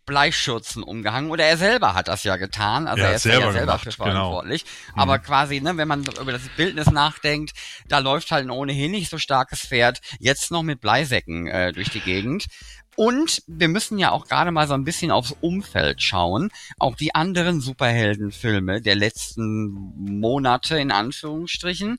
[0.06, 3.52] Bleischürzen umgehangen oder er selber hat das ja getan, also er, er ist selber ja
[3.52, 4.12] selber gemacht, für genau.
[4.12, 4.64] verantwortlich.
[4.64, 5.02] Genau.
[5.02, 5.22] Aber mhm.
[5.22, 7.52] quasi, ne, wenn man über das Bildnis nachdenkt,
[7.88, 11.90] da läuft halt ein ohnehin nicht so starkes Pferd jetzt noch mit Bleisäcken äh, durch
[11.90, 12.46] die Gegend.
[12.96, 16.50] Und wir müssen ja auch gerade mal so ein bisschen aufs Umfeld schauen.
[16.78, 21.98] Auch die anderen Superheldenfilme der letzten Monate in Anführungsstrichen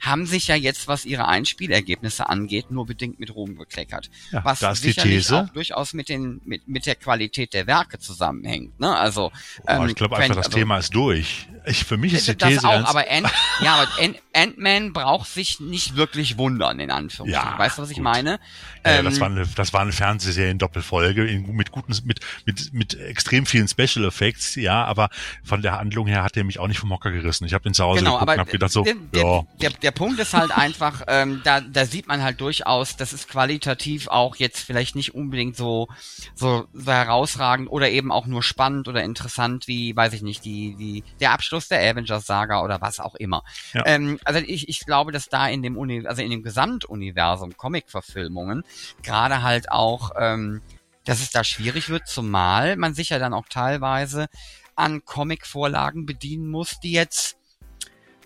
[0.00, 4.10] haben sich ja jetzt, was ihre Einspielergebnisse angeht, nur bedingt mit Ruhm gekleckert.
[4.32, 8.80] Ja, was das sicherlich auch durchaus mit, den, mit, mit der Qualität der Werke zusammenhängt.
[8.80, 8.96] Ne?
[8.96, 9.30] Also,
[9.66, 11.48] ähm, ich glaube einfach, das also, Thema ist durch.
[11.66, 13.30] Ich, für mich ist die das These auch, aber Ant,
[13.62, 13.88] ja, aber
[14.32, 17.52] Ant-Man braucht sich nicht wirklich wundern, in Anführungsstrichen.
[17.52, 18.04] Ja, weißt du, was ich gut.
[18.04, 18.40] meine?
[18.84, 19.92] Ja, ähm, das, war eine, das war eine
[20.30, 25.10] Fernsehserien-Doppelfolge mit guten, mit, mit, mit extrem vielen Special Effects, ja, aber
[25.42, 27.44] von der Handlung her hat er mich auch nicht vom Hocker gerissen.
[27.44, 29.42] Ich habe den zu Hause genau, geguckt und habe gedacht so, der, ja.
[29.60, 33.28] Der, der Punkt ist halt einfach, ähm, da, da sieht man halt durchaus, das ist
[33.28, 35.88] qualitativ auch jetzt vielleicht nicht unbedingt so,
[36.34, 40.76] so, so herausragend oder eben auch nur spannend oder interessant wie, weiß ich nicht, die,
[40.76, 43.42] die, der Abschluss der Avengers-Saga oder was auch immer.
[43.72, 43.84] Ja.
[43.86, 48.64] Ähm, also ich, ich glaube, dass da in dem Uni, also in dem Gesamtuniversum Comic-Verfilmungen
[49.02, 50.62] gerade halt auch, ähm,
[51.04, 54.28] dass es da schwierig wird, zumal man sich ja dann auch teilweise
[54.76, 57.36] an Comic-Vorlagen bedienen muss, die jetzt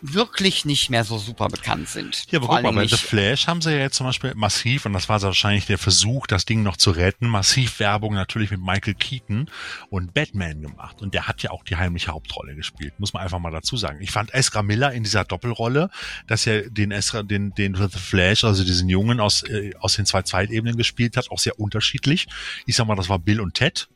[0.06, 2.26] wirklich nicht mehr so super bekannt sind.
[2.30, 4.92] Ja, aber guck mal, bei The Flash haben sie ja jetzt zum Beispiel massiv, und
[4.92, 8.94] das war wahrscheinlich der Versuch, das Ding noch zu retten, massiv Werbung natürlich mit Michael
[8.94, 9.48] Keaton
[9.88, 11.00] und Batman gemacht.
[11.00, 14.02] Und der hat ja auch die heimliche Hauptrolle gespielt, muss man einfach mal dazu sagen.
[14.02, 15.88] Ich fand Ezra Miller in dieser Doppelrolle,
[16.26, 20.04] dass er den Ezra, den, den The Flash, also diesen Jungen aus, äh, aus den
[20.04, 22.26] zwei Zeitebenen gespielt hat, auch sehr unterschiedlich.
[22.66, 23.88] Ich sag mal, das war Bill und Ted,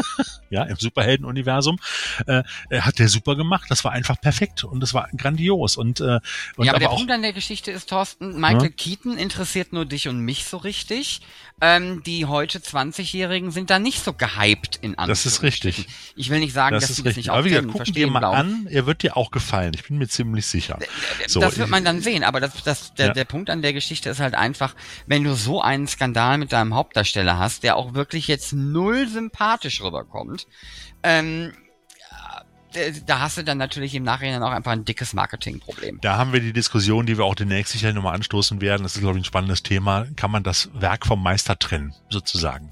[0.50, 1.80] ja, im Superhelden-Universum.
[2.26, 5.76] Äh, hat der super gemacht, das war einfach perfekt und das war grandios grandios.
[5.76, 6.20] Und, äh,
[6.56, 8.68] und ja, aber, aber der Punkt an der Geschichte ist, Thorsten, Michael ja?
[8.68, 11.20] Keaton interessiert nur dich und mich so richtig.
[11.62, 15.06] Ähm, die heute 20-Jährigen sind da nicht so gehypt in Anführungsstrichen.
[15.08, 15.86] Das ist richtig.
[16.14, 18.36] Ich will nicht sagen, das dass sie das nicht aber auch gucken dir mal glauben.
[18.36, 19.72] an, er wird dir auch gefallen.
[19.74, 20.78] Ich bin mir ziemlich sicher.
[21.26, 23.12] So, das wird man dann sehen, aber das, das, der, ja.
[23.14, 24.74] der Punkt an der Geschichte ist halt einfach,
[25.06, 29.80] wenn du so einen Skandal mit deinem Hauptdarsteller hast, der auch wirklich jetzt null sympathisch
[29.80, 30.46] rüberkommt,
[31.02, 31.54] ähm,
[33.06, 36.00] da hast du dann natürlich im Nachhinein auch einfach ein dickes Marketingproblem.
[36.00, 38.82] Da haben wir die Diskussion, die wir auch demnächst sicher nochmal anstoßen werden.
[38.82, 40.06] Das ist, glaube ich, ein spannendes Thema.
[40.16, 42.70] Kann man das Werk vom Meister trennen, sozusagen?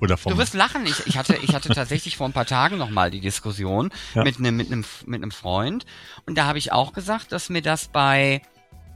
[0.00, 0.84] Oder vom du wirst lachen.
[0.84, 4.24] Ich, ich hatte, ich hatte tatsächlich vor ein paar Tagen nochmal die Diskussion ja.
[4.24, 5.86] mit einem, mit einem, mit einem Freund.
[6.26, 8.42] Und da habe ich auch gesagt, dass mir das bei,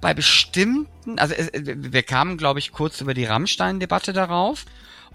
[0.00, 4.64] bei bestimmten, also wir kamen, glaube ich, kurz über die Rammstein-Debatte darauf.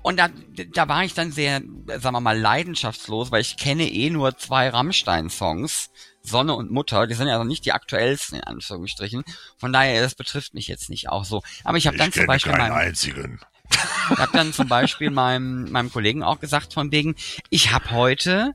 [0.04, 0.30] Und da,
[0.74, 4.70] da war ich dann sehr, sagen wir mal, leidenschaftslos, weil ich kenne eh nur zwei
[4.70, 5.92] Rammstein-Songs,
[6.24, 9.24] Sonne und Mutter, die sind ja also nicht die aktuellsten, in Anführungsstrichen.
[9.58, 11.42] Von daher, das betrifft mich jetzt nicht auch so.
[11.64, 13.40] Aber ich habe dann zum Beispiel meinem, einzigen.
[14.12, 17.16] Ich habe dann zum Beispiel meinem, meinem Kollegen auch gesagt, von wegen,
[17.50, 18.54] ich habe heute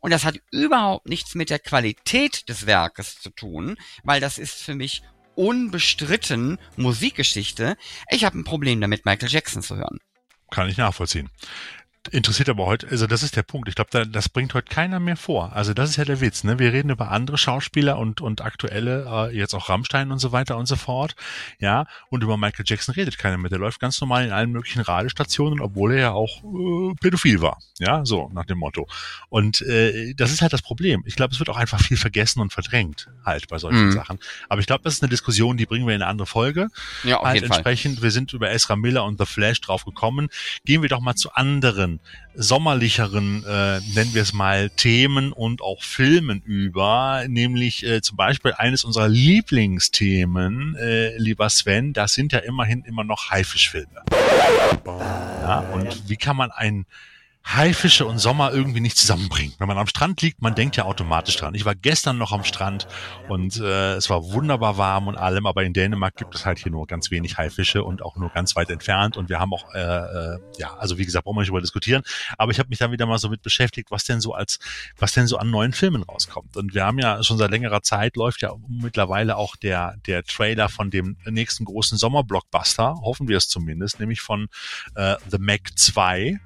[0.00, 4.62] und das hat überhaupt nichts mit der Qualität des Werkes zu tun, weil das ist
[4.62, 5.02] für mich
[5.34, 7.76] unbestritten Musikgeschichte.
[8.10, 9.98] Ich habe ein Problem damit, Michael Jackson zu hören.
[10.50, 11.28] Kann ich nachvollziehen.
[12.10, 13.68] Interessiert aber heute, also das ist der Punkt.
[13.68, 15.52] Ich glaube, da, das bringt heute keiner mehr vor.
[15.52, 16.44] Also das ist ja der Witz.
[16.44, 16.58] Ne?
[16.58, 20.56] Wir reden über andere Schauspieler und und aktuelle, äh, jetzt auch Rammstein und so weiter
[20.56, 21.14] und so fort.
[21.58, 23.50] Ja, und über Michael Jackson redet keiner mehr.
[23.50, 27.58] Der läuft ganz normal in allen möglichen Radiostationen, obwohl er ja auch äh, pädophil war.
[27.78, 28.86] Ja, so nach dem Motto.
[29.28, 31.02] Und äh, das ist halt das Problem.
[31.06, 33.92] Ich glaube, es wird auch einfach viel vergessen und verdrängt halt bei solchen mhm.
[33.92, 34.18] Sachen.
[34.48, 36.68] Aber ich glaube, das ist eine Diskussion, die bringen wir in eine andere Folge.
[37.04, 38.02] Ja, auf halt jeden entsprechend, Fall.
[38.04, 40.28] wir sind über Ezra Miller und The Flash drauf gekommen.
[40.64, 41.97] Gehen wir doch mal zu anderen
[42.34, 48.52] sommerlicheren, äh, nennen wir es mal, Themen und auch Filmen über, nämlich äh, zum Beispiel
[48.56, 54.02] eines unserer Lieblingsthemen, äh, lieber Sven, das sind ja immerhin immer noch Haifischfilme.
[54.86, 56.86] Ja, und wie kann man ein
[57.56, 59.54] Haifische und Sommer irgendwie nicht zusammenbringen.
[59.58, 61.54] Wenn man am Strand liegt, man denkt ja automatisch dran.
[61.54, 62.86] Ich war gestern noch am Strand
[63.28, 66.70] und äh, es war wunderbar warm und allem, aber in Dänemark gibt es halt hier
[66.70, 69.78] nur ganz wenig Haifische und auch nur ganz weit entfernt und wir haben auch, äh,
[69.78, 72.02] äh, ja, also wie gesagt, brauchen wir nicht darüber diskutieren,
[72.36, 74.58] aber ich habe mich dann wieder mal so mit beschäftigt, was denn so als,
[74.98, 76.56] was denn so an neuen Filmen rauskommt.
[76.56, 80.68] Und wir haben ja schon seit längerer Zeit läuft ja mittlerweile auch der, der Trailer
[80.68, 84.48] von dem nächsten großen Sommerblockbuster, hoffen wir es zumindest, nämlich von
[84.96, 86.38] äh, The Mac 2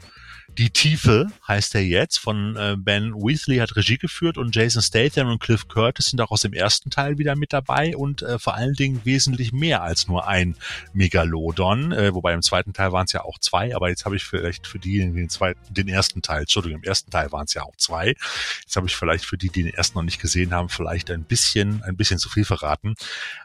[0.59, 5.29] die Tiefe heißt er jetzt, von äh, Ben Weasley hat Regie geführt und Jason Statham
[5.29, 8.55] und Cliff Curtis sind auch aus dem ersten Teil wieder mit dabei und äh, vor
[8.55, 10.57] allen Dingen wesentlich mehr als nur ein
[10.93, 14.25] Megalodon, äh, wobei im zweiten Teil waren es ja auch zwei, aber jetzt habe ich
[14.25, 17.63] vielleicht für diejenigen, den, zweiten, den ersten Teil, Entschuldigung, im ersten Teil waren es ja
[17.63, 18.15] auch zwei,
[18.61, 21.25] jetzt habe ich vielleicht für die, die den ersten noch nicht gesehen haben, vielleicht ein
[21.25, 22.95] bisschen, ein bisschen zu viel verraten,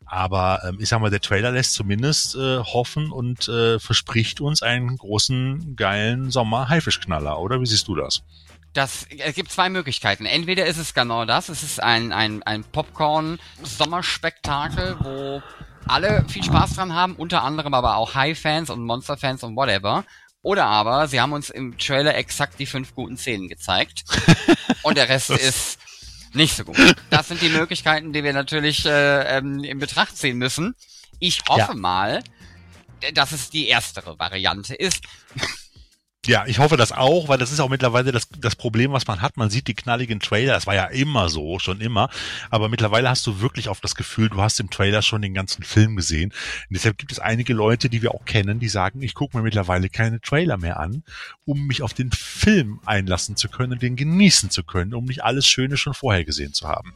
[0.06, 4.62] aber ähm, ich sag mal, der Trailer lässt zumindest äh, hoffen und äh, verspricht uns
[4.62, 7.60] einen großen, geilen Sommer-Haifisch Knaller, oder?
[7.62, 8.22] Wie siehst du das?
[8.74, 10.26] Das, es gibt zwei Möglichkeiten.
[10.26, 15.42] Entweder ist es genau das, es ist ein, ein, ein Popcorn-Sommerspektakel, wo
[15.88, 20.04] alle viel Spaß dran haben, unter anderem aber auch High-Fans und Monster-Fans und whatever.
[20.42, 24.04] Oder aber sie haben uns im Trailer exakt die fünf guten Szenen gezeigt
[24.84, 25.80] und der Rest ist
[26.34, 26.96] nicht so gut.
[27.10, 30.76] Das sind die Möglichkeiten, die wir natürlich äh, ähm, in Betracht ziehen müssen.
[31.20, 31.74] Ich hoffe ja.
[31.74, 32.24] mal,
[33.14, 35.04] dass es die erstere Variante ist.
[36.28, 39.22] Ja, ich hoffe das auch, weil das ist auch mittlerweile das, das Problem, was man
[39.22, 39.38] hat.
[39.38, 42.10] Man sieht die knalligen Trailer, das war ja immer so, schon immer.
[42.50, 45.64] Aber mittlerweile hast du wirklich oft das Gefühl, du hast im Trailer schon den ganzen
[45.64, 46.32] Film gesehen.
[46.32, 49.44] Und deshalb gibt es einige Leute, die wir auch kennen, die sagen, ich gucke mir
[49.44, 51.04] mittlerweile keine Trailer mehr an,
[51.48, 55.48] um mich auf den Film einlassen zu können, den genießen zu können, um nicht alles
[55.48, 56.94] Schöne schon vorher gesehen zu haben.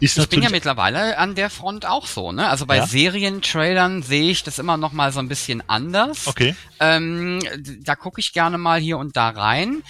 [0.00, 2.48] Ist ich bin ja mittlerweile an der Front auch so, ne?
[2.48, 2.86] Also bei ja?
[2.86, 6.26] Serientrailern sehe ich das immer noch mal so ein bisschen anders.
[6.26, 6.56] Okay.
[6.80, 7.40] Ähm,
[7.82, 9.82] da gucke ich gerne mal hier und da rein.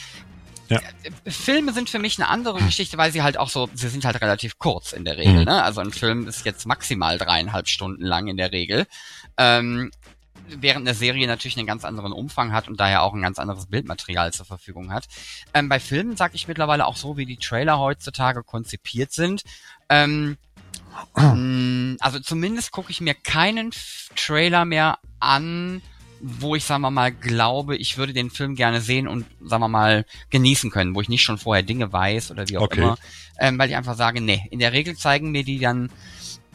[0.70, 0.81] Ja.
[1.27, 4.20] Filme sind für mich eine andere Geschichte, weil sie halt auch so, sie sind halt
[4.20, 5.40] relativ kurz in der Regel.
[5.40, 5.44] Mhm.
[5.44, 5.62] Ne?
[5.62, 8.87] Also ein Film ist jetzt maximal dreieinhalb Stunden lang in der Regel.
[9.37, 9.90] Ähm,
[10.48, 13.66] während eine Serie natürlich einen ganz anderen Umfang hat und daher auch ein ganz anderes
[13.66, 15.07] Bildmaterial zur Verfügung hat.
[15.55, 19.42] Ähm, bei Filmen sage ich mittlerweile auch so, wie die Trailer heutzutage konzipiert sind.
[19.88, 20.37] Ähm,
[22.00, 23.70] also zumindest gucke ich mir keinen
[24.16, 25.83] Trailer mehr an,
[26.20, 29.68] wo ich, sagen wir mal, glaube, ich würde den Film gerne sehen und, sagen wir
[29.68, 32.81] mal, genießen können, wo ich nicht schon vorher Dinge weiß oder wie auch okay.
[32.81, 32.98] immer.
[33.38, 35.90] Ähm, weil ich einfach sage, nee, in der Regel zeigen mir die dann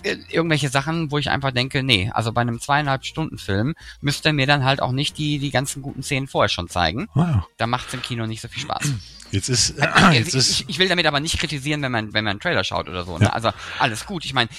[0.06, 4.48] irgendwelche Sachen, wo ich einfach denke, nee, also bei einem zweieinhalb Stunden Film müsste mir
[4.48, 7.08] dann halt auch nicht die, die ganzen guten Szenen vorher schon zeigen.
[7.14, 7.44] Wow.
[7.58, 8.94] Da macht es im Kino nicht so viel Spaß.
[9.32, 12.24] Jetzt ist, äh, jetzt ist ich, ich, will damit aber nicht kritisieren, wenn man, wenn
[12.24, 13.18] man einen Trailer schaut oder so.
[13.18, 13.26] Ne?
[13.26, 13.32] Ja.
[13.32, 14.24] Also alles gut.
[14.24, 14.50] Ich meine,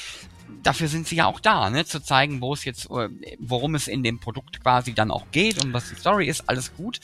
[0.63, 1.85] dafür sind sie ja auch da, ne?
[1.85, 5.65] zu zeigen, wo es jetzt, äh, worum es in dem Produkt quasi dann auch geht
[5.65, 7.01] und was die Story ist, alles gut.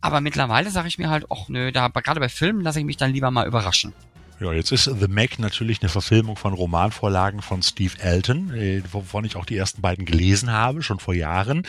[0.00, 2.96] Aber mittlerweile sage ich mir halt, ach nö, da gerade bei Filmen lasse ich mich
[2.96, 3.92] dann lieber mal überraschen.
[4.40, 9.26] Ja, jetzt ist The Mac natürlich eine Verfilmung von Romanvorlagen von Steve Elton, äh, wovon
[9.26, 11.66] ich auch die ersten beiden gelesen habe, schon vor Jahren.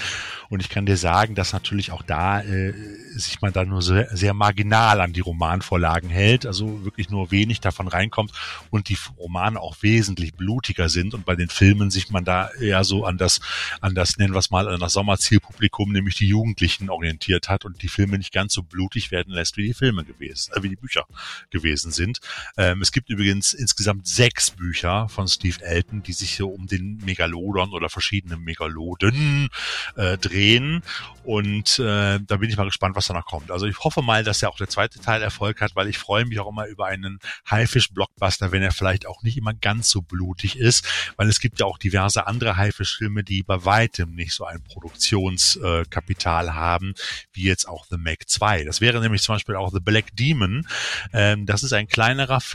[0.47, 2.71] Und ich kann dir sagen, dass natürlich auch da äh,
[3.13, 7.59] sich man da nur sehr, sehr marginal an die Romanvorlagen hält, also wirklich nur wenig
[7.59, 8.31] davon reinkommt
[8.69, 12.85] und die Romane auch wesentlich blutiger sind und bei den Filmen sich man da eher
[12.85, 13.41] so an das,
[13.81, 17.81] an das, nennen wir es mal, an das Sommerzielpublikum, nämlich die Jugendlichen orientiert hat und
[17.81, 20.77] die Filme nicht ganz so blutig werden lässt, wie die Filme gewesen, äh, wie die
[20.77, 21.05] Bücher
[21.49, 22.21] gewesen sind.
[22.61, 26.97] Ähm, es gibt übrigens insgesamt sechs Bücher von Steve Elton, die sich so um den
[27.03, 29.49] Megalodon oder verschiedene Megaloden
[29.95, 30.83] äh, drehen.
[31.23, 33.49] Und äh, da bin ich mal gespannt, was danach kommt.
[33.49, 36.25] Also ich hoffe mal, dass ja auch der zweite Teil Erfolg hat, weil ich freue
[36.25, 37.17] mich auch immer über einen
[37.49, 41.65] Haifisch-Blockbuster, wenn er vielleicht auch nicht immer ganz so blutig ist, weil es gibt ja
[41.65, 46.93] auch diverse andere Haifischfilme, die bei weitem nicht so ein Produktionskapital äh, haben,
[47.33, 48.65] wie jetzt auch The Meg 2.
[48.65, 50.67] Das wäre nämlich zum Beispiel auch The Black Demon.
[51.11, 52.50] Ähm, das ist ein kleinerer Film.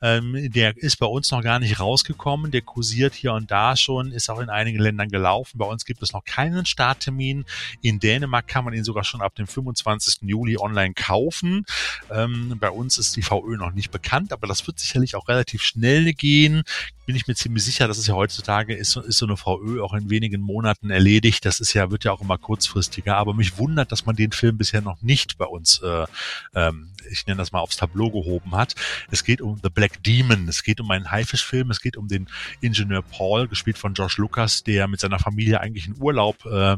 [0.00, 2.50] Ähm, der ist bei uns noch gar nicht rausgekommen.
[2.50, 5.58] Der kursiert hier und da schon, ist auch in einigen Ländern gelaufen.
[5.58, 7.44] Bei uns gibt es noch keinen Starttermin.
[7.80, 10.22] In Dänemark kann man ihn sogar schon ab dem 25.
[10.22, 11.64] Juli online kaufen.
[12.10, 15.62] Ähm, bei uns ist die VÖ noch nicht bekannt, aber das wird sicherlich auch relativ
[15.62, 16.64] schnell gehen
[17.06, 19.92] bin ich mir ziemlich sicher, dass es ja heutzutage ist, ist so eine VÖ auch
[19.92, 21.44] in wenigen Monaten erledigt.
[21.44, 23.16] Das ist ja, wird ja auch immer kurzfristiger.
[23.16, 26.06] Aber mich wundert, dass man den Film bisher noch nicht bei uns, äh,
[26.54, 28.74] ähm, ich nenne das mal, aufs Tableau gehoben hat.
[29.10, 30.48] Es geht um The Black Demon.
[30.48, 31.70] Es geht um einen Haifischfilm.
[31.70, 32.28] Es geht um den
[32.60, 36.76] Ingenieur Paul, gespielt von Josh Lucas, der mit seiner Familie eigentlich einen Urlaub äh,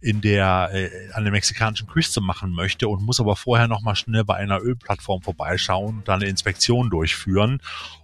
[0.00, 3.94] in der äh, an der mexikanischen Küste machen möchte und muss aber vorher noch mal
[3.94, 7.60] schnell bei einer Ölplattform vorbeischauen und dann eine Inspektion durchführen.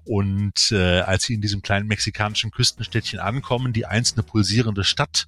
[0.07, 5.27] Und äh, als sie in diesem kleinen mexikanischen Küstenstädtchen ankommen, die einst eine pulsierende Stadt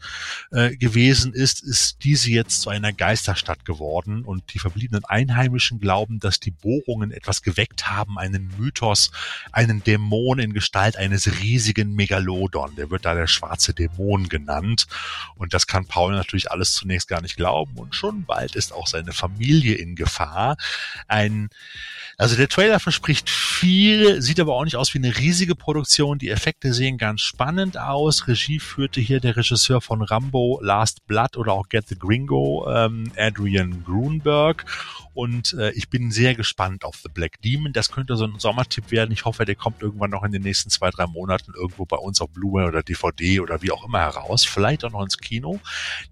[0.53, 4.25] äh, gewesen ist, ist diese jetzt zu einer Geisterstadt geworden.
[4.25, 9.11] Und die verbliebenen Einheimischen glauben, dass die Bohrungen etwas geweckt haben, einen Mythos,
[9.53, 12.77] einen Dämon in Gestalt eines riesigen Megalodon.
[12.77, 14.87] Der wird da der schwarze Dämon genannt.
[15.37, 17.77] Und das kann Paul natürlich alles zunächst gar nicht glauben.
[17.77, 20.57] Und schon bald ist auch seine Familie in Gefahr.
[21.07, 21.49] Ein
[22.21, 26.19] also der Trailer verspricht viel, sieht aber auch nicht aus wie eine riesige Produktion.
[26.19, 28.27] Die Effekte sehen ganz spannend aus.
[28.27, 33.13] Regie führte hier der Regisseur von Rambo, Last Blood oder auch Get the Gringo, ähm,
[33.17, 34.65] Adrian Grunberg.
[35.19, 37.73] Und äh, ich bin sehr gespannt auf The Black Demon.
[37.73, 39.11] Das könnte so ein Sommertipp werden.
[39.11, 42.21] Ich hoffe, der kommt irgendwann noch in den nächsten zwei, drei Monaten irgendwo bei uns
[42.21, 44.45] auf Blu-ray oder DVD oder wie auch immer heraus.
[44.45, 45.59] Vielleicht auch noch ins Kino.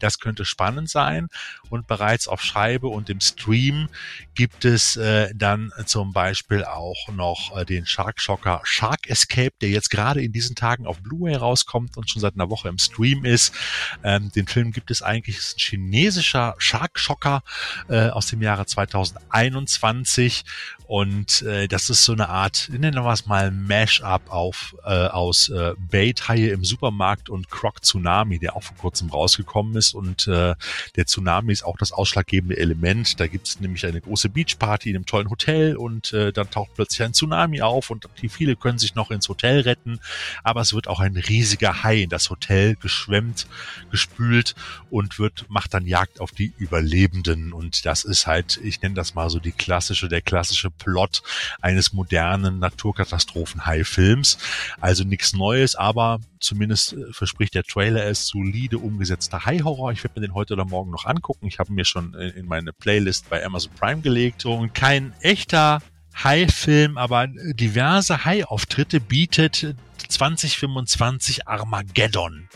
[0.00, 1.28] Das könnte spannend sein.
[1.70, 3.88] Und bereits auf Scheibe und im Stream
[4.34, 9.70] gibt es äh, dann zum Beispiel auch noch äh, den Shark Shocker Shark Escape, der
[9.70, 13.24] jetzt gerade in diesen Tagen auf Blu-ray rauskommt und schon seit einer Woche im Stream
[13.24, 13.54] ist.
[14.02, 17.42] Ähm, den Film gibt es eigentlich, ist ein chinesischer Shark Shocker
[17.88, 20.44] äh, aus dem Jahre 2000 2021
[20.86, 25.48] und äh, das ist so eine Art, nennen wir es mal Mash-up auf äh, aus
[25.48, 29.94] äh, Bait-Haie im Supermarkt und Croc Tsunami, der auch vor kurzem rausgekommen ist.
[29.94, 30.54] Und äh,
[30.94, 33.18] der Tsunami ist auch das ausschlaggebende Element.
[33.18, 36.74] Da gibt es nämlich eine große Beachparty in einem tollen Hotel und äh, dann taucht
[36.74, 39.98] plötzlich ein Tsunami auf und die viele können sich noch ins Hotel retten,
[40.44, 43.48] aber es wird auch ein riesiger Hai in das Hotel geschwemmt,
[43.90, 44.54] gespült
[44.90, 47.52] und wird macht dann Jagd auf die Überlebenden.
[47.52, 51.22] Und das ist halt, ich nenne das mal so die klassische, der klassische Plot
[51.60, 54.38] eines modernen Naturkatastrophen-Hai-Films.
[54.80, 59.92] Also nichts Neues, aber zumindest äh, verspricht der Trailer es solide umgesetzter Hai-Horror.
[59.92, 61.46] Ich werde mir den heute oder morgen noch angucken.
[61.46, 65.80] Ich habe mir schon in meine Playlist bei Amazon Prime gelegt und kein echter
[66.22, 69.76] Hai-Film, aber diverse Hai-Auftritte bietet
[70.08, 72.48] 2025 Armageddon.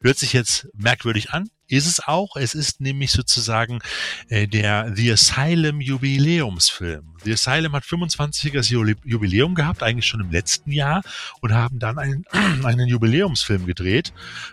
[0.00, 2.36] Hört sich jetzt merkwürdig an, ist es auch.
[2.36, 3.80] Es ist nämlich sozusagen
[4.28, 7.14] äh, der The Asylum Jubiläumsfilm.
[7.24, 8.70] The Asylum hat 25.
[9.04, 11.02] Jubiläum gehabt, eigentlich schon im letzten Jahr,
[11.40, 12.24] und haben dann einen,
[12.64, 14.12] einen Jubiläumsfilm gedreht,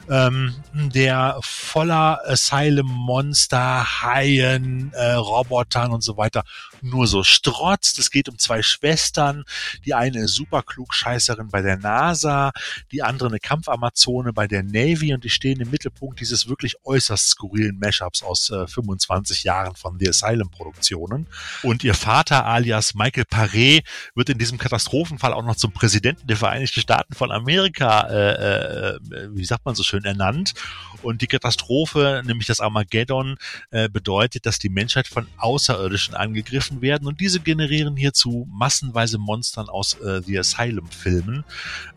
[0.10, 6.44] ähm, der voller Asylum-Monster, Haien, äh, Robotern und so weiter
[6.82, 8.00] nur so strotzt.
[8.00, 9.44] Es geht um zwei Schwestern.
[9.86, 12.52] Die eine ist super klugscheißerin bei der NASA,
[12.92, 17.30] die andere eine Kampfamazone bei der Navy und die stehen im Mittelpunkt dieses wirklich äußerst
[17.30, 21.28] skurrilen Mashups aus äh, 25 Jahren von The Asylum Produktionen.
[21.64, 23.84] Und ihr Vater alias Michael Paré
[24.14, 29.00] wird in diesem Katastrophenfall auch noch zum Präsidenten der Vereinigten Staaten von Amerika, äh, äh,
[29.32, 30.54] wie sagt man so schön, ernannt.
[31.02, 33.38] Und die Katastrophe, nämlich das Armageddon,
[33.72, 39.70] äh, bedeutet, dass die Menschheit von Außerirdischen angegriffen werden und diese generieren hierzu massenweise Monstern
[39.70, 41.44] aus äh, The Asylum-Filmen,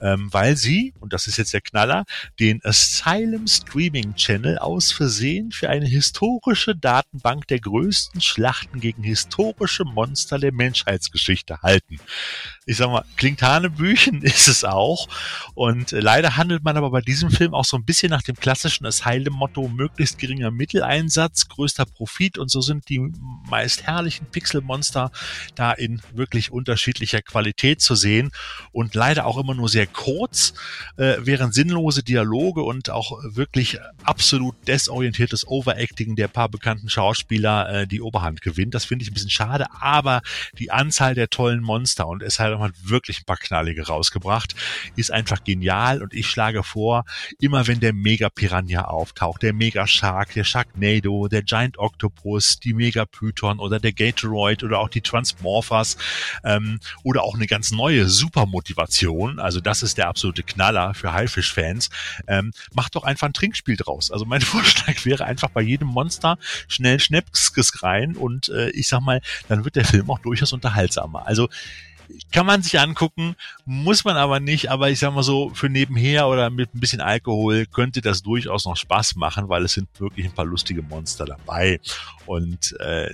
[0.00, 2.04] ähm, weil sie, und das ist jetzt der Knaller,
[2.38, 9.84] den Asylum Streaming Channel aus Versehen für eine historische Datenbank der größten Schlachten gegen historische
[9.84, 11.98] Monster der Menschheitsgeschichte halten.
[12.66, 15.08] Ich sag mal, klingt Hanebüchen, ist es auch.
[15.54, 18.36] Und äh, leider handelt man aber bei diesem Film auch so ein bisschen nach dem
[18.36, 23.00] klassischen Asylum-Motto, möglichst geringer Mitteleinsatz, größter Profit und so sind die
[23.48, 24.26] meist herrlichen
[24.58, 25.10] Pixelmonster
[25.54, 28.30] da in wirklich unterschiedlicher Qualität zu sehen
[28.72, 30.54] und leider auch immer nur sehr kurz,
[30.96, 37.86] äh, während sinnlose Dialoge und auch wirklich absolut desorientiertes Overacting der paar bekannten Schauspieler äh,
[37.86, 38.74] die Oberhand gewinnt.
[38.74, 40.22] Das finde ich ein bisschen schade, aber
[40.58, 44.54] die Anzahl der tollen Monster und es hat wirklich ein paar knallige rausgebracht,
[44.96, 47.04] ist einfach genial und ich schlage vor,
[47.38, 52.74] immer wenn der Mega Piranha auftaucht, der Mega Shark, der Sharknado, der Giant Octopus, die
[52.74, 53.92] Mega Python oder der
[54.48, 55.96] Gatoroid oder auch die Transmorphers
[56.44, 61.90] ähm, oder auch eine ganz neue Supermotivation, also das ist der absolute Knaller für Haifisch-Fans,
[62.26, 64.10] ähm, macht doch einfach ein Trinkspiel draus.
[64.10, 66.38] Also mein Vorschlag wäre einfach bei jedem Monster
[66.68, 71.26] schnell Schnäpskes rein und äh, ich sag mal, dann wird der Film auch durchaus unterhaltsamer.
[71.26, 71.48] Also
[72.32, 76.28] kann man sich angucken, muss man aber nicht, aber ich sag mal so, für nebenher
[76.28, 80.26] oder mit ein bisschen Alkohol könnte das durchaus noch Spaß machen, weil es sind wirklich
[80.26, 81.80] ein paar lustige Monster dabei.
[82.26, 83.10] Und äh,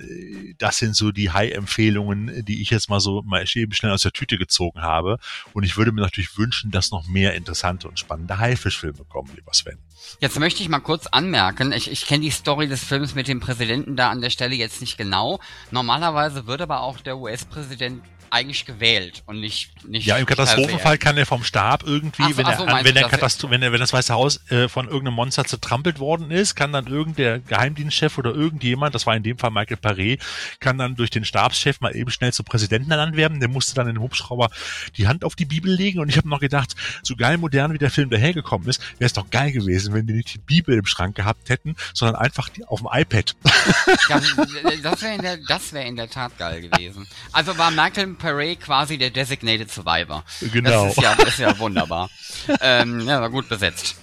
[0.57, 4.11] das sind so die High-Empfehlungen, die ich jetzt mal so mal eben schnell aus der
[4.11, 5.19] Tüte gezogen habe.
[5.53, 9.53] Und ich würde mir natürlich wünschen, dass noch mehr interessante und spannende Haifischfilme kommen, lieber
[9.53, 9.77] Sven.
[10.19, 13.39] Jetzt möchte ich mal kurz anmerken, ich, ich kenne die Story des Films mit dem
[13.39, 15.39] Präsidenten da an der Stelle jetzt nicht genau.
[15.71, 18.03] Normalerweise würde aber auch der US-Präsident
[18.35, 22.45] eigentlich gewählt und nicht nicht Ja, im Katastrophenfall kann er vom Stab irgendwie, Ach wenn,
[22.45, 23.11] ach er, so, meinst wenn, der das?
[23.11, 26.73] Katastro wenn, er, wenn das Weiße Haus äh, von irgendeinem Monster zertrampelt worden ist, kann
[26.73, 30.19] dann irgendein Geheimdienstchef oder irgendjemand, das war in dem Fall Michael Paré,
[30.59, 33.39] kann dann durch den Stabschef mal eben schnell zum Präsidenten ernannt werden.
[33.39, 34.49] Der musste dann in den Hubschrauber
[34.97, 37.77] die Hand auf die Bibel legen und ich habe noch gedacht, so geil modern wie
[37.77, 40.85] der Film dahergekommen ist, wäre es doch geil gewesen, wenn die nicht die Bibel im
[40.85, 43.35] Schrank gehabt hätten, sondern einfach die auf dem iPad.
[44.09, 44.19] Ja,
[44.83, 47.07] das wäre in, der- das wär in der Tat geil gewesen.
[47.31, 50.23] Also war Michael Paré quasi der Designated Survivor.
[50.51, 50.85] Genau.
[50.85, 52.09] Das ist ja, ist ja wunderbar.
[52.61, 53.95] ähm, ja, war gut besetzt.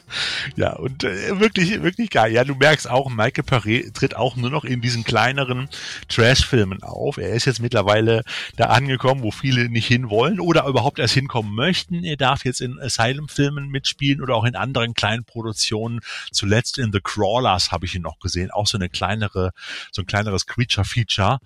[0.57, 2.33] Ja, und äh, wirklich, wirklich geil.
[2.33, 5.69] Ja, du merkst auch, Michael Paré tritt auch nur noch in diesen kleineren
[6.09, 7.19] Trash-Filmen auf.
[7.19, 8.23] Er ist jetzt mittlerweile
[8.57, 12.05] da angekommen, wo viele nicht hinwollen oder überhaupt erst hinkommen möchten.
[12.05, 16.01] Er darf jetzt in Asylum-Filmen mitspielen oder auch in anderen kleinen Produktionen.
[16.31, 18.51] Zuletzt in The Crawlers habe ich ihn noch gesehen.
[18.51, 19.51] Auch so eine kleinere,
[19.91, 21.39] so ein kleineres Creature-Feature,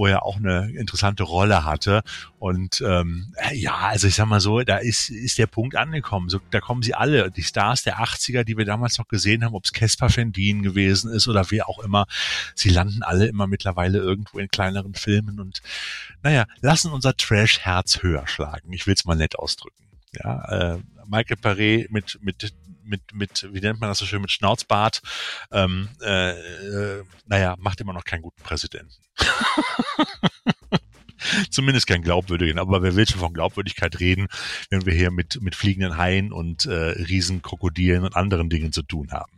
[0.00, 2.02] wo er auch eine interessante Rolle hatte.
[2.38, 6.30] Und ähm, ja, also ich sag mal so, da ist, ist der Punkt angekommen.
[6.30, 9.54] So, da kommen sie alle, die Stars der 80er, die wir damals noch gesehen haben,
[9.54, 12.06] ob es Caspar Van Dien gewesen ist oder wer auch immer.
[12.54, 15.60] Sie landen alle immer mittlerweile irgendwo in kleineren Filmen und
[16.22, 18.72] naja, lassen unser Trash-Herz höher schlagen.
[18.72, 19.84] Ich will es mal nett ausdrücken.
[20.14, 20.78] Ja, äh,
[21.10, 25.00] Michael Paré mit, mit mit, mit, wie nennt man das so schön, mit Schnauzbart,
[25.52, 28.92] ähm, äh, äh, naja, macht immer noch keinen guten Präsidenten.
[31.50, 34.28] Zumindest keinen glaubwürdigen, aber wer will schon von Glaubwürdigkeit reden,
[34.70, 39.10] wenn wir hier mit, mit fliegenden Haien und äh, Riesenkrokodilen und anderen Dingen zu tun
[39.12, 39.32] haben.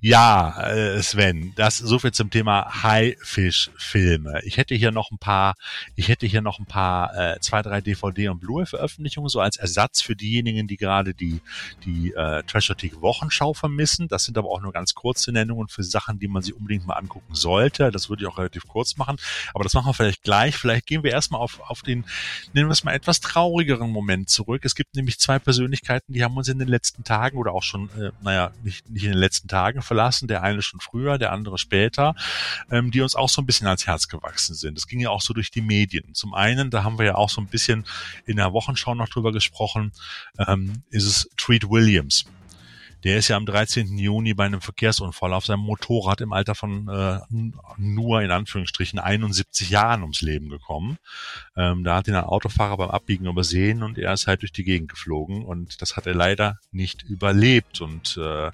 [0.00, 4.40] Ja, äh, Sven, das so viel zum Thema Haifischfilme.
[4.44, 5.54] Ich hätte hier noch ein paar,
[5.96, 10.00] ich hätte hier noch ein paar äh, zwei, drei DVD und Blu-ray-Veröffentlichungen so als Ersatz
[10.00, 11.40] für diejenigen, die gerade die
[11.84, 14.08] die äh, Trashotik Wochenschau vermissen.
[14.08, 16.94] Das sind aber auch nur ganz kurze Nennungen für Sachen, die man sich unbedingt mal
[16.94, 17.90] angucken sollte.
[17.90, 19.16] Das würde ich auch relativ kurz machen,
[19.52, 20.56] aber das machen wir vielleicht gleich.
[20.56, 22.04] Vielleicht gehen wir erstmal auf auf den
[22.52, 24.64] nennen wir es mal etwas traurigeren Moment zurück.
[24.64, 27.88] Es gibt nämlich zwei Persönlichkeiten, die haben uns in den letzten Tagen oder auch schon,
[27.98, 30.28] äh, naja, nicht, nicht in den letzten Tagen verlassen.
[30.28, 32.14] Der eine schon früher, der andere später,
[32.70, 34.76] ähm, die uns auch so ein bisschen ans Herz gewachsen sind.
[34.76, 36.14] Das ging ja auch so durch die Medien.
[36.14, 37.84] Zum einen, da haben wir ja auch so ein bisschen
[38.26, 39.92] in der Wochenschau noch drüber gesprochen,
[40.38, 42.24] ähm, ist es Treat Williams.
[43.04, 43.98] Der ist ja am 13.
[43.98, 47.18] Juni bei einem Verkehrsunfall auf seinem Motorrad im Alter von äh,
[47.76, 50.96] nur in Anführungsstrichen 71 Jahren ums Leben gekommen.
[51.54, 54.64] Ähm, da hat ihn ein Autofahrer beim Abbiegen übersehen und er ist halt durch die
[54.64, 57.82] Gegend geflogen und das hat er leider nicht überlebt.
[57.82, 58.50] Und äh,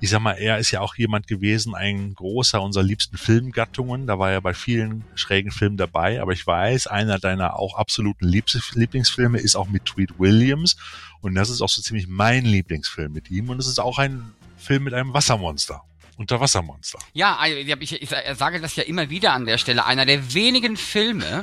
[0.00, 4.06] ich sag mal, er ist ja auch jemand gewesen, ein großer unserer liebsten Filmgattungen.
[4.06, 8.26] Da war er bei vielen schrägen Filmen dabei, aber ich weiß, einer deiner auch absoluten
[8.26, 10.76] Lieblingsfilme ist auch mit Tweet Williams
[11.22, 14.34] und das ist auch so ziemlich mein Lieblingsfilm mit ihm und es ist auch ein
[14.58, 15.82] Film mit einem Wassermonster.
[16.16, 16.98] Unterwassermonster.
[17.14, 19.86] Ja, ich, ich, ich sage das ja immer wieder an der Stelle.
[19.86, 21.42] Einer der wenigen Filme,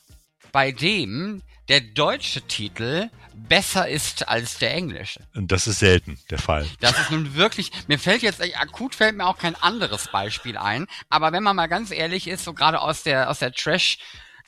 [0.52, 5.20] bei dem der deutsche Titel besser ist als der englische.
[5.34, 6.66] Und das ist selten der Fall.
[6.80, 10.86] Das ist nun wirklich, mir fällt jetzt, akut fällt mir auch kein anderes Beispiel ein,
[11.08, 13.98] aber wenn man mal ganz ehrlich ist, so gerade aus der, aus der Trash,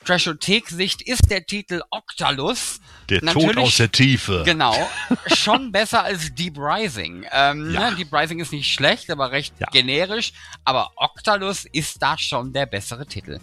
[0.07, 2.79] Trashothek-Sicht ist der Titel Octalus
[3.09, 4.43] Der Tod aus der Tiefe.
[4.45, 4.73] Genau,
[5.35, 7.25] schon besser als Deep Rising.
[7.31, 7.89] Ähm, Ja.
[7.91, 9.67] ne, Deep Rising ist nicht schlecht, aber recht Ja.
[9.69, 10.31] generisch.
[10.63, 13.39] Aber Octalus ist da schon der bessere Titel.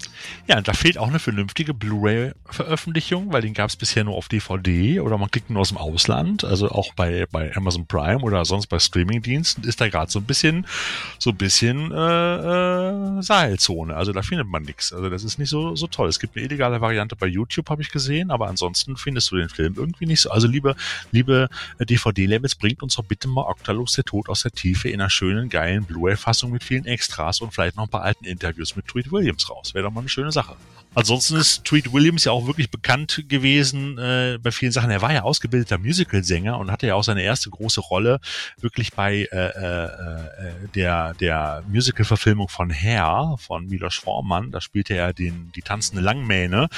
[0.47, 4.29] Ja, und da fehlt auch eine vernünftige Blu-ray-Veröffentlichung, weil den gab es bisher nur auf
[4.29, 6.45] DVD oder man ihn nur aus dem Ausland.
[6.45, 10.25] Also auch bei, bei Amazon Prime oder sonst bei Streamingdiensten ist da gerade so ein
[10.25, 10.67] bisschen,
[11.19, 11.99] so ein bisschen äh,
[13.19, 13.95] äh, Seilzone.
[13.95, 14.93] Also da findet man nichts.
[14.95, 16.09] Also das ist nicht so, so toll.
[16.09, 19.49] Es gibt eine illegale Variante bei YouTube, habe ich gesehen, aber ansonsten findest du den
[19.49, 20.31] Film irgendwie nicht so.
[20.31, 20.77] Also liebe,
[21.11, 21.49] liebe
[21.79, 25.11] äh, DVD-Labels, bringt uns doch bitte mal Octalus, der Tod aus der Tiefe in einer
[25.11, 29.11] schönen, geilen Blu-ray-Fassung mit vielen Extras und vielleicht noch ein paar alten Interviews mit Tweet
[29.11, 29.75] Williams raus.
[29.75, 30.57] Wäre doch mal eine schöne Sache.
[30.95, 34.91] Ansonsten ist Tweet Williams ja auch wirklich bekannt gewesen äh, bei vielen Sachen.
[34.91, 38.21] Er war ja ausgebildeter Musicalsänger und hatte ja auch seine erste große Rolle
[38.61, 44.51] wirklich bei äh, äh, äh, der der Musical-Verfilmung von Hair von Milos Forman.
[44.51, 46.69] Da spielte er den die tanzende Langmähne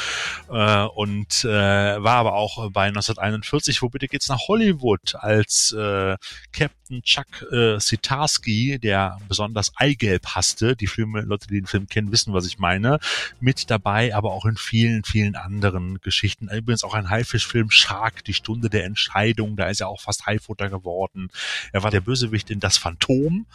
[0.49, 6.17] äh, und äh, war aber auch bei 1941, wo bitte geht's nach Hollywood als äh,
[6.53, 10.77] Captain Chuck äh, Sitarski, der besonders Eigelb hasste.
[10.77, 12.99] Die Filme, Leute, die den Film kennen, wissen, was ich meine.
[13.41, 16.49] Mit dabei, aber auch in vielen, vielen anderen Geschichten.
[16.49, 19.57] Übrigens auch ein Haifischfilm Shark, die Stunde der Entscheidung.
[19.57, 21.31] Da ist er auch fast Haifutter geworden.
[21.73, 23.47] Er war der Bösewicht in Das Phantom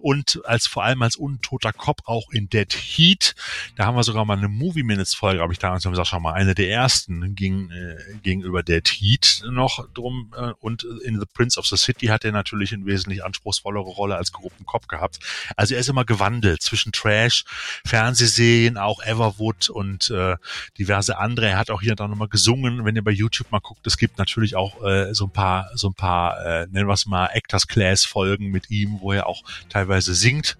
[0.00, 3.34] und als vor allem als untoter Cop auch in Dead Heat.
[3.76, 6.32] Da haben wir sogar mal eine Movie Minutes Folge, habe ich damals gesagt, schon mal
[6.32, 11.58] eine der ersten ging äh, gegenüber Dead Heat noch drum äh, und in The Prince
[11.58, 15.18] of the City hat er natürlich eine wesentlich anspruchsvollere Rolle als korrupten Cop gehabt.
[15.56, 17.44] Also er ist immer gewandelt zwischen Trash,
[17.84, 20.36] Fernsehserien, auch Everwood und äh,
[20.78, 21.48] diverse andere.
[21.48, 23.86] Er hat auch hier dann nochmal gesungen, wenn ihr bei YouTube mal guckt.
[23.86, 27.06] Es gibt natürlich auch äh, so ein paar so ein paar äh, nennen wir es
[27.06, 30.56] mal Actors Class Folgen mit ihm, wo er auch teilweise teilweise singt.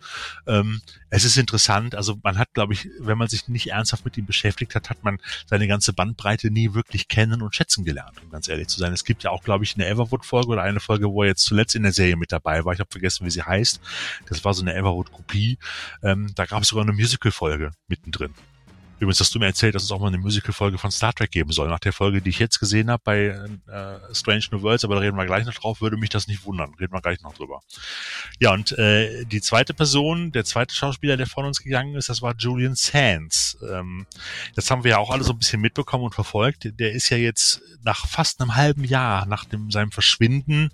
[0.47, 4.17] Ähm, es ist interessant, also man hat, glaube ich, wenn man sich nicht ernsthaft mit
[4.17, 8.31] ihm beschäftigt hat, hat man seine ganze Bandbreite nie wirklich kennen und schätzen gelernt, um
[8.31, 8.93] ganz ehrlich zu sein.
[8.93, 11.75] Es gibt ja auch, glaube ich, eine Everwood-Folge oder eine Folge, wo er jetzt zuletzt
[11.75, 12.73] in der Serie mit dabei war.
[12.73, 13.81] Ich habe vergessen, wie sie heißt.
[14.29, 15.59] Das war so eine Everwood-Kopie.
[16.03, 18.35] Ähm, da gab es sogar eine Musical-Folge mittendrin.
[19.01, 21.53] Übrigens hast du mir erzählt, dass es auch mal eine Musical-Folge von Star Trek geben
[21.53, 21.69] soll.
[21.69, 25.01] Nach der Folge, die ich jetzt gesehen habe bei äh, Strange New Worlds, aber da
[25.01, 26.75] reden wir gleich noch drauf, würde mich das nicht wundern.
[26.79, 27.63] Reden wir gleich noch drüber.
[28.39, 32.21] Ja, und äh, die zweite Person, der zweite Schauspieler, der von uns gegangen ist, das
[32.21, 33.57] war Julian Sands.
[33.67, 34.07] Ähm,
[34.55, 36.69] das haben wir ja auch alle so ein bisschen mitbekommen und verfolgt.
[36.79, 40.69] Der ist ja jetzt nach fast einem halben Jahr nach dem, seinem Verschwinden,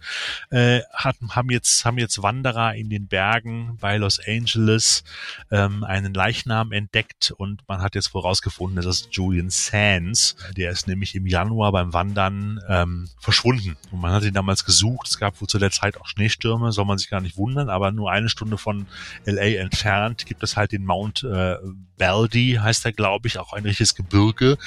[0.51, 5.05] äh, hat, haben, jetzt, haben jetzt Wanderer in den Bergen bei Los Angeles
[5.53, 10.37] ähm, einen Leichnam entdeckt und man hat jetzt vorausgefunden, das ist Julian Sands.
[10.57, 13.77] Der ist nämlich im Januar beim Wandern ähm, verschwunden.
[13.91, 15.07] Und man hat ihn damals gesucht.
[15.07, 17.93] Es gab wohl zu der Zeit auch Schneestürme, soll man sich gar nicht wundern, aber
[17.93, 18.87] nur eine Stunde von
[19.27, 21.57] LA entfernt gibt es halt den Mount äh,
[21.99, 24.59] Baldy, heißt er, glaube ich, auch ein richtiges Gebirge,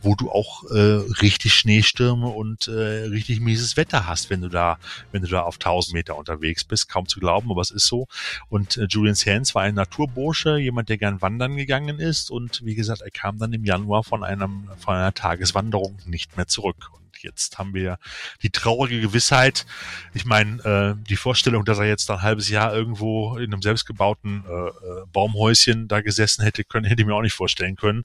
[0.00, 4.78] wo du auch äh, richtig Schneestürme und äh, richtig mieses Wetter hast, wenn du da,
[5.12, 6.88] wenn du da auf 1000 Meter unterwegs bist.
[6.88, 8.08] Kaum zu glauben, aber es ist so.
[8.48, 12.74] Und äh, Julian Sands war ein Naturbursche, jemand, der gern wandern gegangen ist und wie
[12.74, 16.90] gesagt, er kam dann im Januar von einem von einer Tageswanderung nicht mehr zurück
[17.22, 17.98] jetzt haben wir
[18.42, 19.66] die traurige Gewissheit.
[20.14, 24.44] Ich meine, äh, die Vorstellung, dass er jetzt ein halbes Jahr irgendwo in einem selbstgebauten
[24.46, 24.72] äh, äh,
[25.12, 28.04] Baumhäuschen da gesessen hätte können, hätte ich mir auch nicht vorstellen können.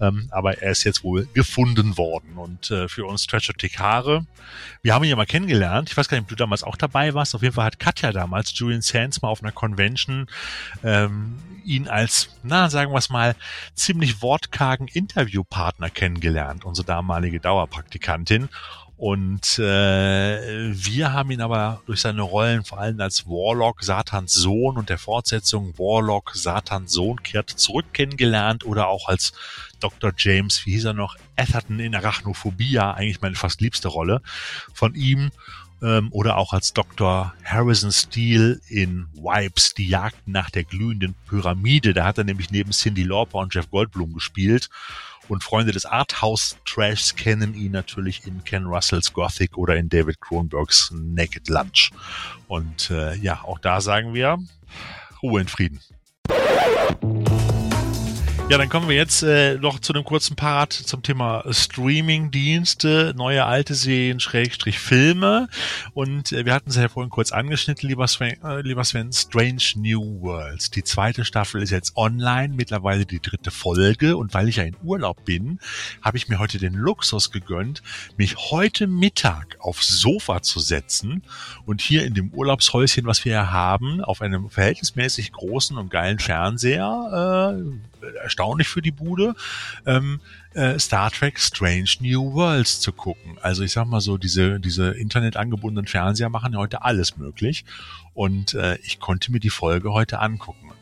[0.00, 2.36] Ähm, aber er ist jetzt wohl gefunden worden.
[2.36, 4.26] Und äh, für uns Treasure Tikare,
[4.82, 5.90] wir haben ihn ja mal kennengelernt.
[5.90, 7.34] Ich weiß gar nicht, ob du damals auch dabei warst.
[7.34, 10.26] Auf jeden Fall hat Katja damals Julian Sands mal auf einer Convention
[10.84, 13.34] ähm, ihn als, na, sagen wir es mal,
[13.74, 18.48] ziemlich wortkargen Interviewpartner kennengelernt, unsere damalige Dauerpraktikantin.
[18.98, 24.76] Und äh, wir haben ihn aber durch seine Rollen vor allem als Warlock, Satans Sohn
[24.76, 29.32] und der Fortsetzung Warlock, Satans Sohn kehrt zurück kennengelernt oder auch als
[29.78, 30.12] Dr.
[30.16, 34.20] James, wie hieß er noch, Atherton in Arachnophobia, eigentlich meine fast liebste Rolle
[34.74, 35.30] von ihm
[35.80, 37.32] ähm, oder auch als Dr.
[37.44, 41.94] Harrison Steele in Wipes, die Jagd nach der glühenden Pyramide.
[41.94, 44.70] Da hat er nämlich neben Cindy Lauper und Jeff Goldblum gespielt.
[45.28, 50.90] Und Freunde des Arthouse-Trashs kennen ihn natürlich in Ken Russells Gothic oder in David Cronenbergs
[50.92, 51.90] Naked Lunch.
[52.46, 54.38] Und äh, ja, auch da sagen wir
[55.22, 55.80] Ruhe in Frieden.
[58.50, 63.44] Ja, dann kommen wir jetzt äh, noch zu einem kurzen Part zum Thema Streaming-Dienste, neue
[63.44, 65.48] alte Serien, Schrägstrich Filme.
[65.92, 69.74] Und äh, wir hatten es ja vorhin kurz angeschnitten, lieber Sven, äh, lieber Sven, Strange
[69.76, 70.70] New Worlds.
[70.70, 74.16] Die zweite Staffel ist jetzt online, mittlerweile die dritte Folge.
[74.16, 75.60] Und weil ich ja in Urlaub bin,
[76.00, 77.82] habe ich mir heute den Luxus gegönnt,
[78.16, 81.22] mich heute Mittag aufs Sofa zu setzen
[81.66, 86.18] und hier in dem Urlaubshäuschen, was wir hier haben, auf einem verhältnismäßig großen und geilen
[86.18, 87.52] Fernseher,
[88.02, 88.08] äh,
[88.38, 89.34] erstaunlich für die Bude,
[89.84, 90.20] ähm,
[90.54, 93.36] äh, Star Trek Strange New Worlds zu gucken.
[93.42, 97.64] Also ich sag mal so, diese, diese internetangebundenen Fernseher machen ja heute alles möglich.
[98.14, 100.72] Und äh, ich konnte mir die Folge heute angucken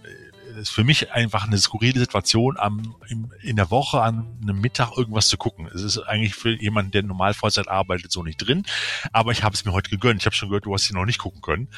[0.56, 4.96] ist für mich einfach eine skurrile Situation, am, im, in der Woche an einem Mittag
[4.96, 5.68] irgendwas zu gucken.
[5.72, 8.64] Es ist eigentlich für jemanden, der normal Vollzeit arbeitet, so nicht drin.
[9.12, 10.20] Aber ich habe es mir heute gegönnt.
[10.20, 11.68] Ich habe schon gehört, du hast sie noch nicht gucken können,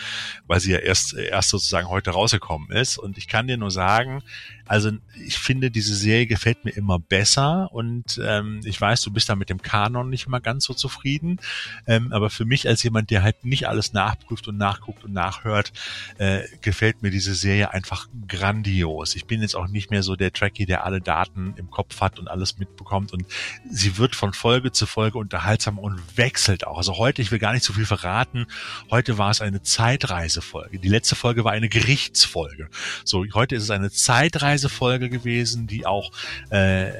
[0.47, 2.99] weil sie ja erst, erst sozusagen heute rausgekommen ist.
[2.99, 4.22] Und ich kann dir nur sagen,
[4.68, 4.90] also
[5.26, 9.34] ich finde, diese Serie gefällt mir immer besser und ähm, ich weiß, du bist da
[9.34, 11.40] mit dem Kanon nicht immer ganz so zufrieden.
[11.86, 15.72] Ähm, aber für mich als jemand, der halt nicht alles nachprüft und nachguckt und nachhört,
[16.18, 19.16] äh, gefällt mir diese Serie einfach grandios.
[19.16, 22.18] Ich bin jetzt auch nicht mehr so der Tracky, der alle Daten im Kopf hat
[22.18, 23.12] und alles mitbekommt.
[23.12, 23.24] Und
[23.70, 26.76] sie wird von Folge zu Folge unterhaltsam und wechselt auch.
[26.76, 28.46] Also heute, ich will gar nicht so viel verraten,
[28.90, 30.78] heute war es eine Zeitreisefolge.
[30.78, 32.68] Die letzte Folge war eine Gerichtsfolge.
[33.04, 36.11] So, heute ist es eine Zeitreise Folge gewesen, die auch
[36.50, 36.90] äh,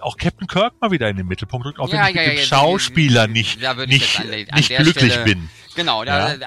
[0.00, 2.32] auch Captain Kirk mal wieder in den Mittelpunkt rückt, auch Ja, wenn ich ja, mit
[2.32, 3.88] dem ja, Schauspieler nicht, nicht, an an
[4.56, 5.50] nicht glücklich Stelle- bin.
[5.74, 6.40] Genau, da, also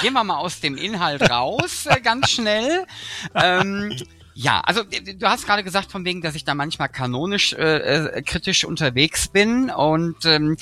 [0.00, 2.84] gehen wir mal aus dem Inhalt raus, äh, ganz schnell.
[3.34, 3.96] Ähm,
[4.38, 8.22] ja, also du hast gerade gesagt von wegen, dass ich da manchmal kanonisch äh, äh,
[8.22, 10.58] kritisch unterwegs bin und ähm,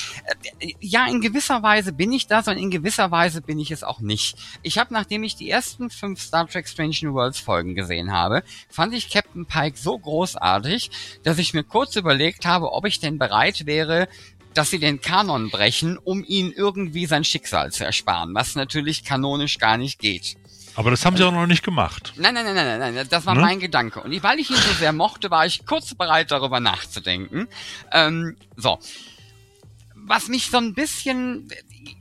[0.60, 3.82] äh, ja, in gewisser Weise bin ich das und in gewisser Weise bin ich es
[3.82, 4.38] auch nicht.
[4.62, 8.44] Ich habe, nachdem ich die ersten fünf Star Trek Strange New Worlds Folgen gesehen habe,
[8.68, 10.92] fand ich Captain Pike so großartig,
[11.24, 14.06] dass ich mir kurz überlegt habe, ob ich denn bereit wäre,
[14.54, 19.58] dass sie den Kanon brechen, um ihn irgendwie sein Schicksal zu ersparen, was natürlich kanonisch
[19.58, 20.36] gar nicht geht.
[20.76, 22.12] Aber das haben sie auch noch nicht gemacht.
[22.16, 23.40] Nein, nein, nein, nein, nein, nein, das war Ne?
[23.42, 24.00] mein Gedanke.
[24.00, 27.46] Und weil ich ihn so sehr mochte, war ich kurz bereit, darüber nachzudenken.
[27.92, 28.78] Ähm, so.
[29.94, 31.48] Was mich so ein bisschen,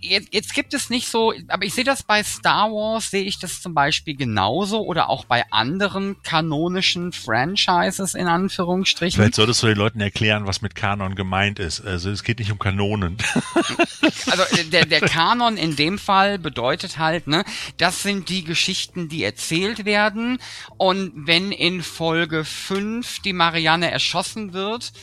[0.02, 3.40] jetzt, jetzt gibt es nicht so, aber ich sehe das bei Star Wars, sehe ich
[3.40, 9.18] das zum Beispiel genauso oder auch bei anderen kanonischen Franchises in Anführungsstrichen.
[9.18, 11.82] Vielleicht solltest du den Leuten erklären, was mit Kanon gemeint ist.
[11.82, 13.18] Also es geht nicht um Kanonen.
[14.26, 17.44] Also äh, der, der Kanon in dem Fall bedeutet halt, ne,
[17.78, 20.40] das sind die Geschichten, die erzählt werden.
[20.78, 24.94] Und wenn in Folge 5 die Marianne erschossen wird,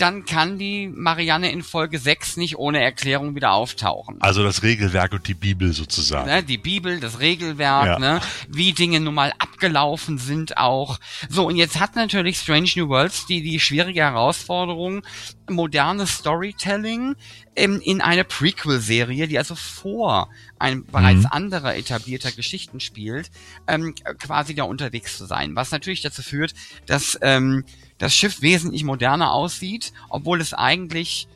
[0.00, 4.16] dann kann die Marianne in Folge 6 nicht ohne Erklärung wieder auftauchen.
[4.20, 6.28] Also das Regelwerk und die Bibel sozusagen.
[6.28, 7.98] Ne, die Bibel, das Regelwerk, Ja.
[7.98, 10.98] ne, wie Dinge nun mal abgelaufen sind auch.
[11.28, 15.02] So, und jetzt hat natürlich Strange New Worlds die, die schwierige Herausforderung,
[15.50, 17.14] modernes Storytelling
[17.56, 20.28] ähm, in eine Prequel-Serie, die also vor
[20.58, 21.26] einem bereits Mhm.
[21.30, 23.30] anderer etablierter Geschichten spielt,
[23.66, 25.56] ähm, quasi da unterwegs zu sein.
[25.56, 26.54] Was natürlich dazu führt,
[26.86, 27.64] dass ähm,
[27.98, 31.28] das Schiff wesentlich moderner aussieht, obwohl es eigentlich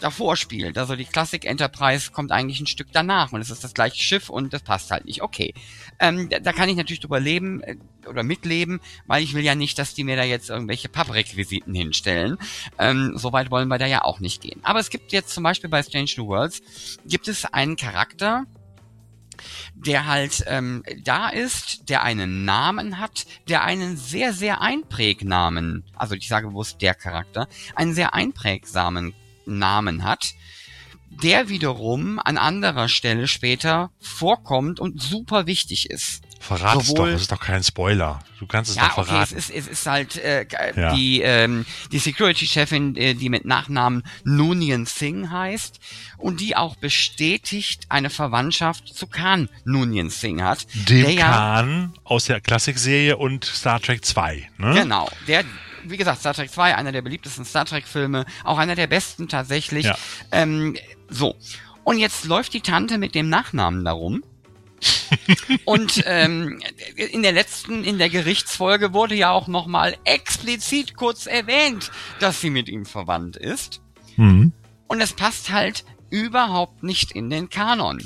[0.00, 0.78] davor spielt.
[0.78, 4.30] Also die Classic Enterprise kommt eigentlich ein Stück danach und es ist das gleiche Schiff
[4.30, 5.22] und das passt halt nicht.
[5.22, 5.54] Okay,
[5.98, 7.76] ähm, da, da kann ich natürlich drüber leben äh,
[8.06, 12.38] oder mitleben, weil ich will ja nicht, dass die mir da jetzt irgendwelche Papprequisiten hinstellen.
[12.78, 14.60] Ähm, Soweit wollen wir da ja auch nicht gehen.
[14.62, 16.62] Aber es gibt jetzt zum Beispiel bei Strange New Worlds
[17.06, 18.46] gibt es einen Charakter,
[19.74, 26.14] der halt ähm, da ist, der einen Namen hat, der einen sehr, sehr Einprägnamen, also
[26.14, 29.14] ich sage bewusst der Charakter, einen sehr einprägsamen
[29.46, 30.34] Namen hat,
[31.10, 36.22] der wiederum an anderer Stelle später vorkommt und super wichtig ist.
[36.42, 38.18] Verrat's Sowohl- doch, das ist doch kein Spoiler.
[38.40, 39.36] Du kannst es Ja, doch okay, es verraten.
[39.36, 40.44] ist, es ist halt äh,
[40.76, 40.92] Ja.
[40.94, 45.78] die, ähm, die Security-Chefin, äh, die mit Nachnamen Noonien Singh heißt
[46.18, 50.66] und die auch bestätigt eine Verwandtschaft zu Khan Noonien Singh hat.
[50.88, 54.48] Dem der ja, Khan aus der Klassikserie und Star Trek 2.
[54.58, 54.74] Ne?
[54.74, 55.44] Genau, der,
[55.84, 59.86] wie gesagt, Star Trek 2, einer der beliebtesten Star Trek-Filme, auch einer der besten tatsächlich.
[59.86, 59.96] Ja.
[60.32, 60.76] Ähm,
[61.08, 61.36] so.
[61.84, 64.22] Und jetzt läuft die Tante mit dem Nachnamen darum.
[65.64, 66.60] Und ähm,
[66.96, 72.50] in der letzten, in der Gerichtsfolge wurde ja auch nochmal explizit kurz erwähnt, dass sie
[72.50, 73.80] mit ihm verwandt ist.
[74.16, 74.52] Mhm.
[74.88, 78.02] Und es passt halt überhaupt nicht in den Kanon.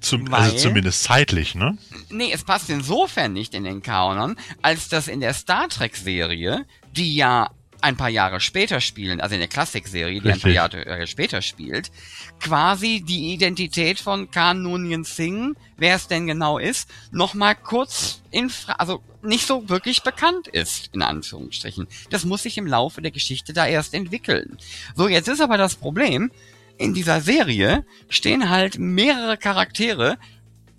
[0.00, 1.78] Zum, Weil- also zumindest zeitlich, ne?
[2.10, 7.16] Nee, es passt insofern nicht in den Kanon, als dass in der Star Trek-Serie, die
[7.16, 7.50] ja
[7.86, 10.50] ein paar Jahre später spielen, also in der Klassik-Serie, die ein paar.
[10.50, 11.92] Jahre äh, später spielt,
[12.40, 18.50] quasi die Identität von Khan Noonien Singh, wer es denn genau ist, nochmal kurz in,
[18.50, 21.86] Fra also nicht so wirklich bekannt ist, in Anführungsstrichen.
[22.10, 24.58] Das muss sich im Laufe der Geschichte da erst entwickeln.
[24.96, 26.32] So, jetzt ist aber das Problem,
[26.78, 30.18] in dieser Serie stehen halt mehrere Charaktere,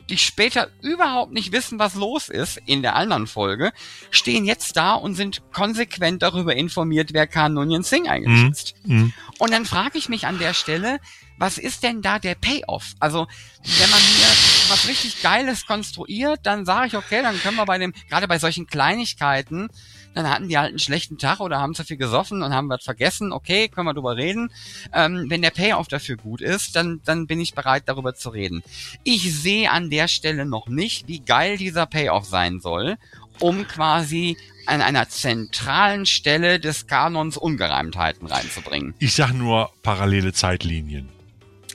[0.09, 3.71] die später überhaupt nicht wissen, was los ist in der anderen Folge,
[4.09, 8.51] stehen jetzt da und sind konsequent darüber informiert, wer Khan Noonien Singh eigentlich Mhm.
[8.51, 8.73] ist.
[8.85, 9.13] Mhm.
[9.39, 10.99] Und dann frage ich mich an der Stelle,
[11.39, 12.93] was ist denn da der Payoff?
[12.99, 13.27] Also,
[13.63, 14.27] wenn man hier
[14.69, 18.39] was richtig Geiles konstruiert, dann sage ich, okay, dann können wir bei dem, gerade bei
[18.39, 19.69] solchen Kleinigkeiten,
[20.17, 22.83] dann hatten die halt einen schlechten Tag oder haben zu viel gesoffen und haben was
[22.83, 24.51] vergessen, okay, können wir drüber reden.
[24.93, 28.63] Ähm, wenn der Payoff dafür gut ist, dann, dann bin ich bereit, darüber zu reden.
[29.03, 32.97] Ich sehe an der Stelle noch nicht, wie geil dieser Payoff sein soll,
[33.39, 38.95] um quasi an einer zentralen Stelle des Kanons Ungereimtheiten reinzubringen.
[38.99, 41.16] Ich sag nur parallele Zeitlinien.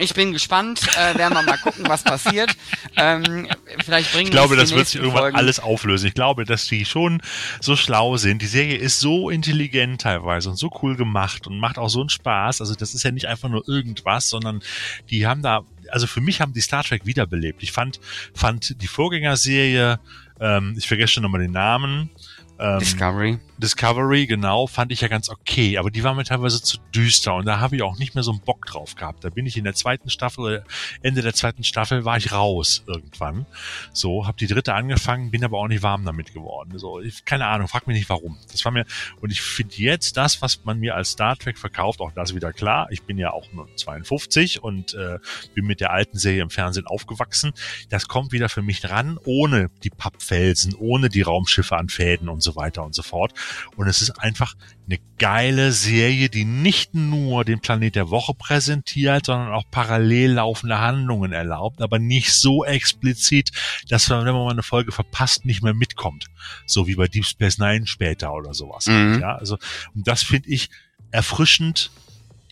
[0.02, 2.50] Ich bin gespannt, äh, werden wir mal gucken, was passiert.
[2.96, 3.46] Ähm,
[3.84, 6.08] vielleicht bringen Ich glaube, das wird sich irgendwann Folgen- alles auflösen.
[6.08, 7.22] Ich glaube, dass die schon
[7.60, 8.42] so schlau sind.
[8.42, 12.08] Die Serie ist so intelligent teilweise und so cool gemacht und macht auch so einen
[12.08, 12.60] Spaß.
[12.60, 14.60] Also das ist ja nicht einfach nur irgendwas, sondern
[15.08, 17.62] die haben da, also für mich haben die Star Trek wiederbelebt.
[17.62, 18.00] Ich fand,
[18.34, 20.00] fand die Vorgängerserie,
[20.40, 22.10] ähm, ich vergesse schon nochmal den Namen,
[22.58, 23.38] Ähm, Discovery.
[23.62, 27.46] Discovery, genau, fand ich ja ganz okay, aber die war mir teilweise zu düster und
[27.46, 29.22] da habe ich auch nicht mehr so einen Bock drauf gehabt.
[29.22, 30.64] Da bin ich in der zweiten Staffel,
[31.00, 33.46] Ende der zweiten Staffel war ich raus irgendwann.
[33.92, 36.76] So, habe die dritte angefangen, bin aber auch nicht warm damit geworden.
[36.76, 38.36] So, ich, keine Ahnung, frag mich nicht warum.
[38.50, 38.84] Das war mir
[39.20, 42.52] und ich finde jetzt das, was man mir als Star Trek verkauft, auch das wieder
[42.52, 42.88] klar.
[42.90, 45.20] Ich bin ja auch nur 52 und äh,
[45.54, 47.52] bin mit der alten Serie im Fernsehen aufgewachsen.
[47.90, 52.42] Das kommt wieder für mich ran, ohne die Pappfelsen, ohne die Raumschiffe an Fäden und
[52.42, 53.32] so weiter und so fort.
[53.76, 54.54] Und es ist einfach
[54.86, 60.78] eine geile Serie, die nicht nur den Planet der Woche präsentiert, sondern auch parallel laufende
[60.78, 63.52] Handlungen erlaubt, aber nicht so explizit,
[63.88, 66.26] dass man, wenn man mal eine Folge verpasst, nicht mehr mitkommt.
[66.66, 68.86] So wie bei Deep Space Nine später oder sowas.
[68.86, 69.20] Mhm.
[69.20, 69.58] Ja, also,
[69.94, 70.70] und das finde ich
[71.10, 71.90] erfrischend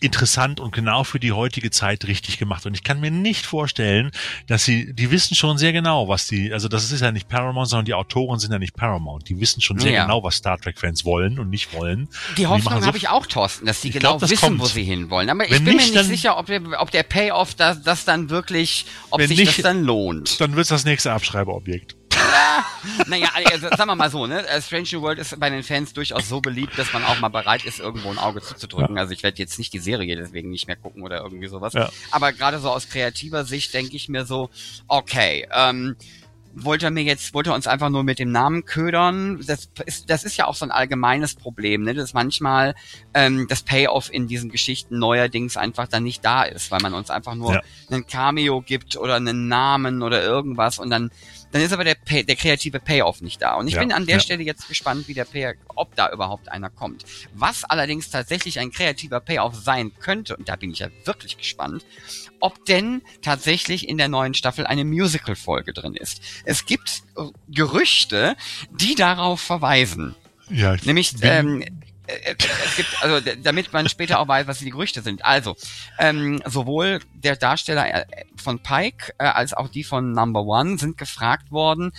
[0.01, 2.65] interessant und genau für die heutige Zeit richtig gemacht.
[2.65, 4.11] Und ich kann mir nicht vorstellen,
[4.47, 7.69] dass sie, die wissen schon sehr genau, was die, also das ist ja nicht Paramount,
[7.69, 9.29] sondern die Autoren sind ja nicht Paramount.
[9.29, 10.03] Die wissen schon sehr Ja.
[10.03, 12.09] genau, was Star Trek-Fans wollen und nicht wollen.
[12.37, 14.59] Die Hoffnung so- habe ich auch, Thorsten, dass die genau glaub, das wissen, kommt.
[14.61, 15.29] wo sie hinwollen.
[15.29, 18.03] Aber ich Wenn bin nicht, mir nicht sicher, ob der, ob der Payoff das, das
[18.03, 20.41] dann wirklich, ob Wenn sich nicht- das dann lohnt.
[20.41, 21.95] Dann wird's das nächste Abschreibeobjekt.
[23.07, 24.47] Naja, also, sagen wir mal so, ne?
[24.47, 27.29] äh, Strange New World ist bei den Fans durchaus so beliebt, dass man auch mal
[27.29, 28.97] bereit ist, irgendwo ein Auge zuzudrücken.
[28.97, 31.73] Also ich werde jetzt nicht die Serie deswegen nicht mehr gucken oder irgendwie sowas.
[31.73, 31.89] Ja.
[32.11, 34.49] Aber gerade so aus kreativer Sicht denke ich mir so,
[34.87, 35.95] okay, ähm,
[36.53, 39.41] wollte er mir jetzt, wollte er uns einfach nur mit dem Namen ködern?
[39.47, 41.93] Das ist, das ist ja auch so ein allgemeines Problem, ne?
[41.93, 42.75] dass manchmal
[43.13, 47.09] ähm, das Payoff in diesen Geschichten neuerdings einfach dann nicht da ist, weil man uns
[47.09, 47.61] einfach nur Ja.
[47.89, 51.09] einen Cameo gibt oder einen Namen oder irgendwas und dann
[51.51, 53.55] dann ist aber der, Pay, der kreative Payoff nicht da.
[53.55, 54.21] Und ich Ja, bin an der ja.
[54.21, 57.03] Stelle jetzt gespannt, wie der Pay, ob da überhaupt einer kommt.
[57.33, 61.85] Was allerdings tatsächlich ein kreativer Payoff sein könnte, und da bin ich ja wirklich gespannt,
[62.39, 66.21] ob denn tatsächlich in der neuen Staffel eine Musical-Folge drin ist.
[66.45, 68.35] Es gibt äh, Gerüchte,
[68.71, 70.15] die darauf verweisen.
[70.49, 71.71] Ja, ich Nämlich, bin- ähm, äh,
[72.65, 75.25] es gibt, also damit man später auch weiß, was die Gerüchte sind.
[75.25, 75.55] Also,
[75.99, 78.05] ähm, sowohl der Darsteller äh,
[78.35, 81.93] von Pike äh, als auch die von Number One sind gefragt worden,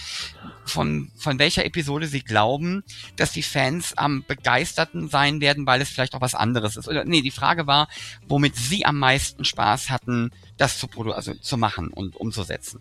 [0.65, 2.85] von, von welcher Episode sie glauben,
[3.17, 6.89] dass die Fans am begeisterten sein werden, weil es vielleicht auch was anderes ist.
[6.89, 7.89] Oder nee, die Frage war,
[8.29, 12.81] womit sie am meisten Spaß hatten, das zu produ also zu machen und umzusetzen.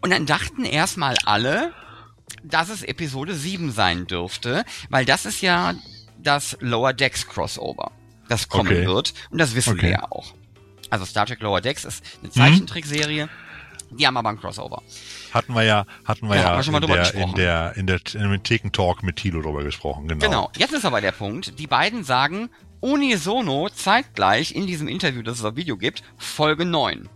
[0.00, 1.72] Und dann dachten erstmal alle,
[2.42, 5.74] dass es Episode 7 sein dürfte, weil das ist ja
[6.18, 7.90] das Lower Decks Crossover,
[8.28, 8.86] das kommen Okay.
[8.86, 9.14] wird.
[9.30, 9.82] Und das wissen Okay.
[9.82, 10.34] wir ja auch.
[10.90, 13.28] Also Star Trek Lower Decks ist eine Zeichentrickserie,
[13.90, 14.82] die haben aber ein Crossover.
[15.32, 17.30] hatten wir ja, hatten wir Ja, ja, haben wir schon mal in, der, gesprochen.
[17.30, 20.24] in der, in der, in dem Theken-Talk mit Thilo drüber gesprochen, genau.
[20.24, 20.50] Genau.
[20.56, 22.50] Jetzt ist aber der Punkt, die beiden sagen
[22.80, 27.08] unisono zeitgleich in diesem Interview, das es auf Video gibt, Folge 9.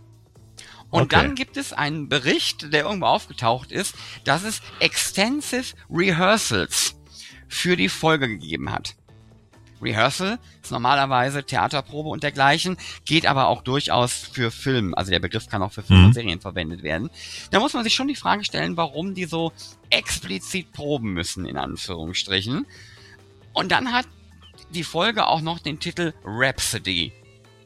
[0.91, 1.15] Und Okay.
[1.15, 6.95] dann gibt es einen Bericht, der irgendwo aufgetaucht ist, dass es extensive Rehearsals
[7.47, 8.95] für die Folge gegeben hat.
[9.81, 14.93] Rehearsal ist normalerweise Theaterprobe und dergleichen, geht aber auch durchaus für Film.
[14.95, 16.05] Also der Begriff kann auch für Film Mhm.
[16.07, 17.09] und Serien verwendet werden.
[17.51, 19.51] Da muss man sich schon die Frage stellen, warum die so
[19.89, 22.65] explizit proben müssen, in Anführungsstrichen.
[23.53, 24.07] Und dann hat
[24.73, 27.11] die Folge auch noch den Titel Rhapsody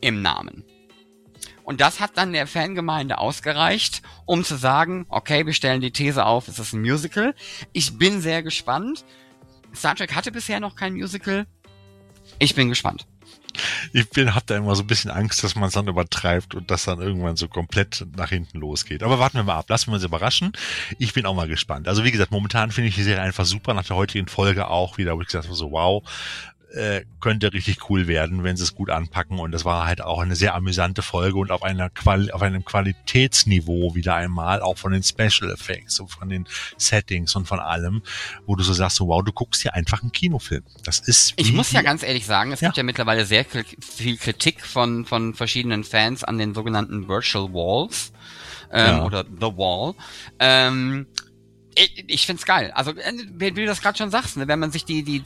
[0.01, 0.63] im Namen.
[1.69, 6.25] Und das hat dann der Fangemeinde ausgereicht, um zu sagen, okay, wir stellen die These
[6.25, 7.35] auf, es ist ein Musical.
[7.73, 9.05] Ich bin sehr gespannt.
[9.75, 11.45] Star Trek hatte bisher noch kein Musical.
[12.39, 13.05] Ich bin gespannt.
[13.93, 16.71] Ich bin, hab da immer so ein bisschen Angst, dass man es dann übertreibt und
[16.71, 19.03] das dann irgendwann so komplett nach hinten losgeht.
[19.03, 20.53] Aber warten wir mal ab, lassen wir uns überraschen.
[20.97, 21.87] Ich bin auch mal gespannt.
[21.87, 24.97] Also wie gesagt, momentan finde ich die Serie einfach super, nach der heutigen Folge auch
[24.97, 26.03] wieder, wo ich gesagt habe, so wow,
[26.73, 29.39] äh, könnte richtig cool werden, wenn sie es gut anpacken.
[29.39, 32.63] Und das war halt auch eine sehr amüsante Folge und auf einer Quali auf einem
[32.63, 36.47] Qualitätsniveau wieder einmal, auch von den Special Effects und von den
[36.77, 38.03] Settings und von allem,
[38.45, 40.63] wo du so sagst, so wow, du guckst hier einfach einen Kinofilm.
[40.83, 42.69] Das ist Ich muss ja ganz ehrlich sagen, es Ja.
[42.69, 48.11] gibt ja mittlerweile sehr viel Kritik von, von verschiedenen Fans an den sogenannten Virtual Walls
[48.71, 49.03] ähm, Ja.
[49.05, 49.95] oder The Wall.
[50.39, 51.07] Ähm,
[51.75, 52.71] ich ich find's geil.
[52.73, 55.23] Also, wie wie du das gerade schon sagst, ne, wenn man sich die, die,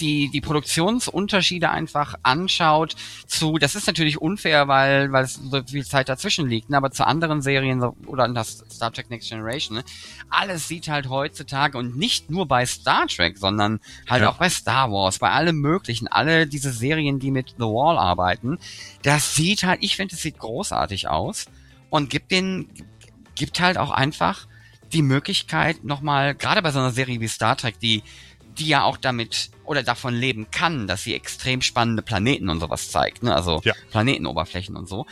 [0.00, 5.84] die, die Produktionsunterschiede einfach anschaut zu, das ist natürlich unfair, weil, weil es so viel
[5.84, 9.78] Zeit dazwischen liegt, ne, aber zu anderen Serien oder an das Star Trek Next Generation,
[9.78, 9.84] ne,
[10.30, 14.30] alles sieht halt heutzutage und nicht nur bei Star Trek, sondern halt Ja.
[14.30, 18.58] auch bei Star Wars, bei allem möglichen, alle diese Serien, die mit The Wall arbeiten,
[19.02, 21.46] das sieht halt, ich finde, es sieht großartig aus
[21.90, 22.68] und gibt den,
[23.34, 24.46] gibt halt auch einfach
[24.92, 28.02] die Möglichkeit nochmal, gerade bei so einer Serie wie Star Trek, die,
[28.58, 32.90] die ja auch damit oder davon leben kann, dass sie extrem spannende Planeten und sowas
[32.90, 33.34] zeigt, ne?
[33.34, 33.74] also Ja.
[33.90, 35.06] Planetenoberflächen und so.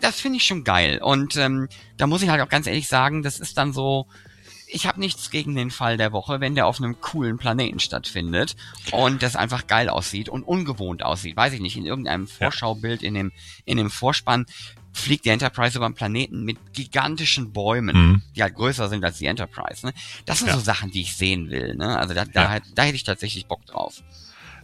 [0.00, 1.00] Das finde ich schon geil.
[1.02, 4.06] Und ähm, da muss ich halt auch ganz ehrlich sagen, das ist dann so,
[4.66, 8.56] ich habe nichts gegen den Fall der Woche, wenn der auf einem coolen Planeten stattfindet
[8.90, 11.36] und das einfach geil aussieht und ungewohnt aussieht.
[11.36, 13.32] Weiß ich nicht, in irgendeinem Vorschaubild, in dem,
[13.64, 14.46] in dem Vorspann
[14.92, 18.22] fliegt die Enterprise über einen Planeten mit gigantischen Bäumen, mhm.
[18.36, 19.86] die halt größer sind als die Enterprise.
[19.86, 19.92] Ne?
[20.26, 20.54] Das sind ja.
[20.54, 21.74] so Sachen, die ich sehen will.
[21.74, 21.98] Ne?
[21.98, 22.60] Also da, da, ja.
[22.74, 24.02] da hätte ich tatsächlich Bock drauf.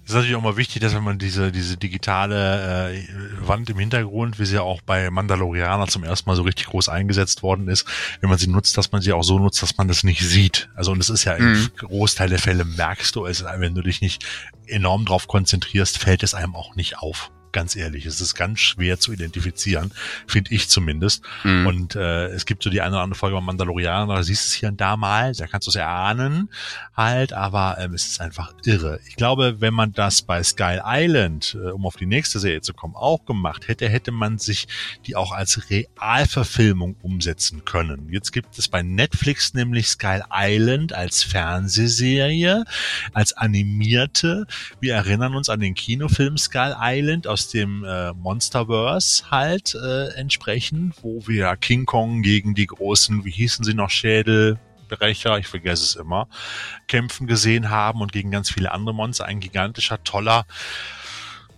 [0.08, 3.06] Es ist natürlich auch mal wichtig, dass wenn man diese, diese digitale äh,
[3.46, 6.88] Wand im Hintergrund, wie sie ja auch bei Mandalorianer zum ersten Mal so richtig groß
[6.88, 7.86] eingesetzt worden ist,
[8.22, 10.70] wenn man sie nutzt, dass man sie auch so nutzt, dass man das nicht sieht.
[10.74, 11.70] Also und es ist ja mhm.
[11.80, 14.24] im Großteil der Fälle merkst du es, wenn du dich nicht
[14.66, 18.06] enorm drauf konzentrierst, fällt es einem auch nicht auf ganz ehrlich.
[18.06, 19.90] Es ist ganz schwer zu identifizieren,
[20.28, 21.24] finde ich zumindest.
[21.42, 21.66] Mhm.
[21.66, 24.46] Und äh, es gibt so die eine oder andere Folge bei Mandalorianer, da siehst du
[24.46, 26.50] es hier und da mal, da kannst du es erahnen
[26.98, 29.00] halt, aber ähm, es ist einfach irre.
[29.08, 32.74] Ich glaube, wenn man das bei Sky Island, äh, um auf die nächste Serie zu
[32.74, 34.68] kommen, auch gemacht hätte, hätte man sich
[35.06, 38.08] die auch als Realverfilmung umsetzen können.
[38.12, 42.64] Jetzt gibt es bei Netflix nämlich Sky Island als Fernsehserie,
[43.12, 44.46] als animierte.
[44.80, 50.94] Wir erinnern uns an den Kinofilm Sky Island aus dem äh, Monsterverse halt äh, entsprechen,
[51.02, 55.96] wo wir King Kong gegen die großen, wie hießen sie noch, Schädelbrecher, ich vergesse es
[55.96, 56.28] immer,
[56.86, 59.26] kämpfen gesehen haben und gegen ganz viele andere Monster.
[59.26, 60.46] Ein gigantischer, toller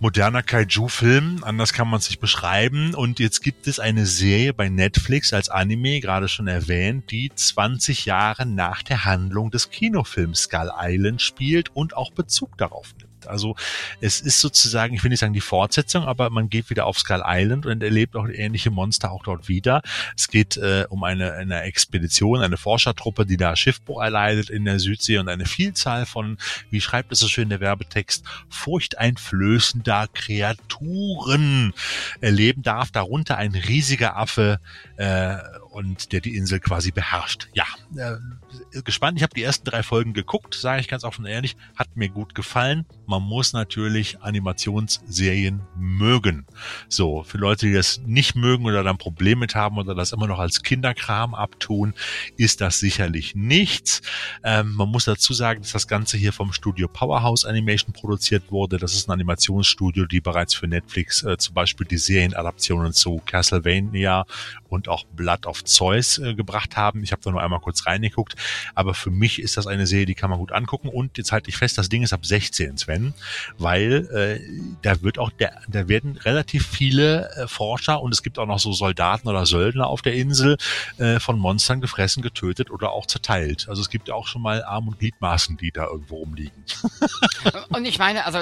[0.01, 2.95] moderner Kaiju-Film, anders kann man es nicht beschreiben.
[2.95, 8.07] Und jetzt gibt es eine Serie bei Netflix als Anime, gerade schon erwähnt, die 20
[8.07, 13.10] Jahre nach der Handlung des Kinofilms Skull Island spielt und auch Bezug darauf nimmt.
[13.27, 13.57] Also
[14.01, 17.23] es ist sozusagen, ich will nicht sagen die Fortsetzung, aber man geht wieder auf Skull
[17.25, 19.83] Island und erlebt auch ähnliche Monster auch dort wieder.
[20.17, 24.79] Es geht äh, um eine, eine Expedition, eine Forschertruppe, die da Schiffbruch erleidet in der
[24.79, 26.39] Südsee und eine Vielzahl von,
[26.71, 31.73] wie schreibt es so schön der Werbetext, furchteinflößender Kreaturen
[32.21, 32.91] erleben darf.
[32.91, 34.61] Darunter ein riesiger Affe
[34.97, 35.37] äh,
[35.71, 37.49] und der die Insel quasi beherrscht.
[37.55, 37.65] Ja,
[37.97, 39.19] äh, gespannt.
[39.19, 42.09] Ich habe die ersten drei Folgen geguckt, sage ich ganz offen und ehrlich, hat mir
[42.09, 42.85] gut gefallen.
[43.07, 46.47] Man muss natürlich Animationsserien mögen.
[46.89, 50.27] So, für Leute, die das nicht mögen oder dann Probleme mit haben oder das immer
[50.27, 51.95] noch als Kinderkram abtun,
[52.37, 54.03] ist das sicherlich nichts.
[54.43, 58.79] Ähm, man muss dazu sagen, dass das Ganze hier vom Studio Powerhouse Animation produziert wurde.
[58.79, 64.27] Das ist ein Animationsstudio, die bereits für Netflix äh, zum Beispiel die Serienadaptionen zu Castlevania
[64.69, 67.03] und auch Blood of Zeus äh, gebracht haben.
[67.03, 68.35] Ich habe da nur einmal kurz reingeguckt,
[68.75, 71.49] aber für mich ist das eine Serie, die kann man gut angucken und jetzt halte
[71.49, 73.15] ich fest, das Ding ist ab 16, Sven,
[73.59, 74.41] weil äh,
[74.83, 78.59] da wird auch der, da werden relativ viele äh, Forscher und es gibt auch noch
[78.59, 80.57] so Soldaten oder Söldner auf der Insel
[80.99, 83.67] äh, von Monstern gefressen, getötet oder auch zerteilt.
[83.69, 86.65] Also es gibt auch schon mal Arm- und Gliedmaßen, die da irgendwo rumliegen.
[87.69, 88.41] und ich meine, also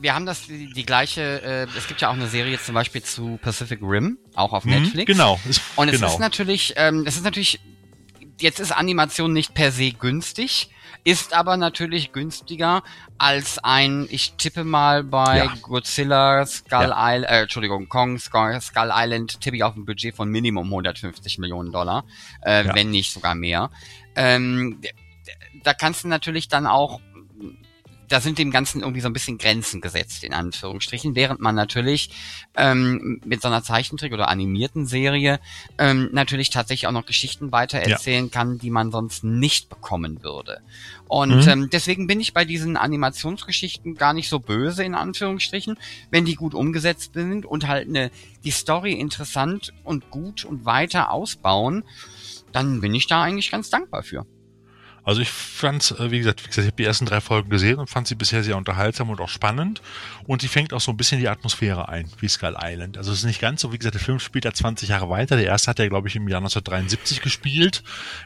[0.00, 3.02] wir haben das die, die gleiche, äh, es gibt ja auch eine Serie zum Beispiel
[3.02, 5.06] zu Pacific Rim, auch auf mhm, Netflix.
[5.06, 5.40] Genau,
[5.76, 6.08] und es genau.
[6.08, 6.43] ist natürlich,
[6.76, 7.60] ähm, es ist natürlich,
[8.40, 10.70] jetzt ist Animation nicht per se günstig,
[11.04, 12.82] ist aber natürlich günstiger
[13.18, 15.54] als ein, ich tippe mal bei ja.
[15.60, 17.14] Godzilla, Skull ja.
[17.14, 21.38] Island, äh, Entschuldigung, Kong, Skull, Skull Island tippe ich auf ein Budget von Minimum 150
[21.38, 22.04] Millionen Dollar,
[22.42, 22.74] äh, ja.
[22.74, 23.70] wenn nicht sogar mehr.
[24.16, 24.80] Ähm,
[25.62, 27.00] da kannst du natürlich dann auch
[28.08, 32.10] da sind dem Ganzen irgendwie so ein bisschen Grenzen gesetzt, in Anführungsstrichen, während man natürlich
[32.56, 35.40] ähm, mit so einer Zeichentrick- oder animierten Serie
[35.78, 38.30] ähm, natürlich tatsächlich auch noch Geschichten weitererzählen ja.
[38.30, 40.60] kann, die man sonst nicht bekommen würde.
[41.06, 41.48] Und mhm.
[41.48, 45.78] ähm, deswegen bin ich bei diesen Animationsgeschichten gar nicht so böse, in Anführungsstrichen,
[46.10, 48.10] wenn die gut umgesetzt sind und halt eine,
[48.44, 51.84] die Story interessant und gut und weiter ausbauen,
[52.52, 54.26] dann bin ich da eigentlich ganz dankbar für.
[55.04, 57.78] Also ich fand, äh, wie gesagt, wie gesagt, ich habe die ersten drei Folgen gesehen
[57.78, 59.82] und fand sie bisher sehr unterhaltsam und auch spannend.
[60.26, 62.96] Und sie fängt auch so ein bisschen die Atmosphäre ein, wie Skull Island.
[62.96, 65.36] Also es ist nicht ganz so, wie gesagt, der Film spielt da 20 Jahre weiter.
[65.36, 67.82] Der erste hat ja, glaube ich, im Jahr 1973 gespielt.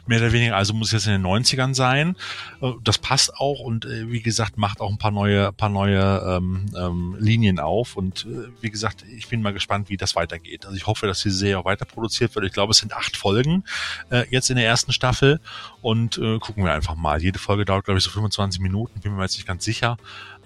[0.07, 2.15] Mehr oder weniger, also muss es jetzt in den 90ern sein.
[2.61, 6.37] Äh, das passt auch und äh, wie gesagt, macht auch ein paar neue, paar neue
[6.37, 7.97] ähm, ähm, Linien auf.
[7.97, 8.25] Und
[8.61, 10.65] wie gesagt, ich bin mal gespannt, wie das weitergeht.
[10.65, 12.45] Also ich hoffe, dass die Serie auch weiter produziert wird.
[12.45, 13.63] Ich glaube, es sind acht Folgen
[14.09, 15.39] äh, jetzt in der ersten Staffel
[15.81, 17.21] und äh, gucken wir einfach mal.
[17.21, 19.97] Jede Folge dauert, glaube ich, so 25 Minuten, bin mir jetzt nicht ganz sicher.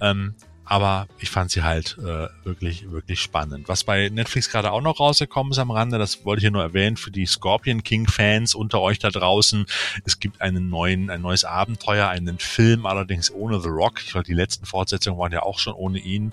[0.01, 3.67] Ähm, aber ich fand sie halt äh, wirklich, wirklich spannend.
[3.67, 6.63] Was bei Netflix gerade auch noch rausgekommen ist am Rande, das wollte ich hier nur
[6.63, 9.65] erwähnen, für die Scorpion King Fans unter euch da draußen.
[10.05, 13.99] Es gibt einen neuen, ein neues Abenteuer, einen Film, allerdings ohne The Rock.
[14.03, 16.31] Ich glaube, die letzten Fortsetzungen waren ja auch schon ohne ihn.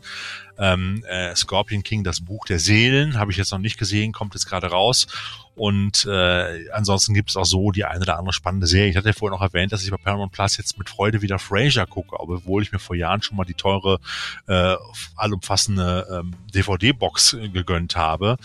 [0.60, 4.34] Ähm, äh, Scorpion King, das Buch der Seelen, habe ich jetzt noch nicht gesehen, kommt
[4.34, 5.06] jetzt gerade raus.
[5.56, 8.88] Und äh, ansonsten gibt es auch so die eine oder andere spannende Serie.
[8.88, 11.38] Ich hatte ja vorhin auch erwähnt, dass ich bei Paramount Plus jetzt mit Freude wieder
[11.38, 13.98] Frasier gucke, obwohl ich mir vor Jahren schon mal die teure,
[14.46, 14.76] äh,
[15.16, 18.36] allumfassende ähm, DVD-Box äh, gegönnt habe.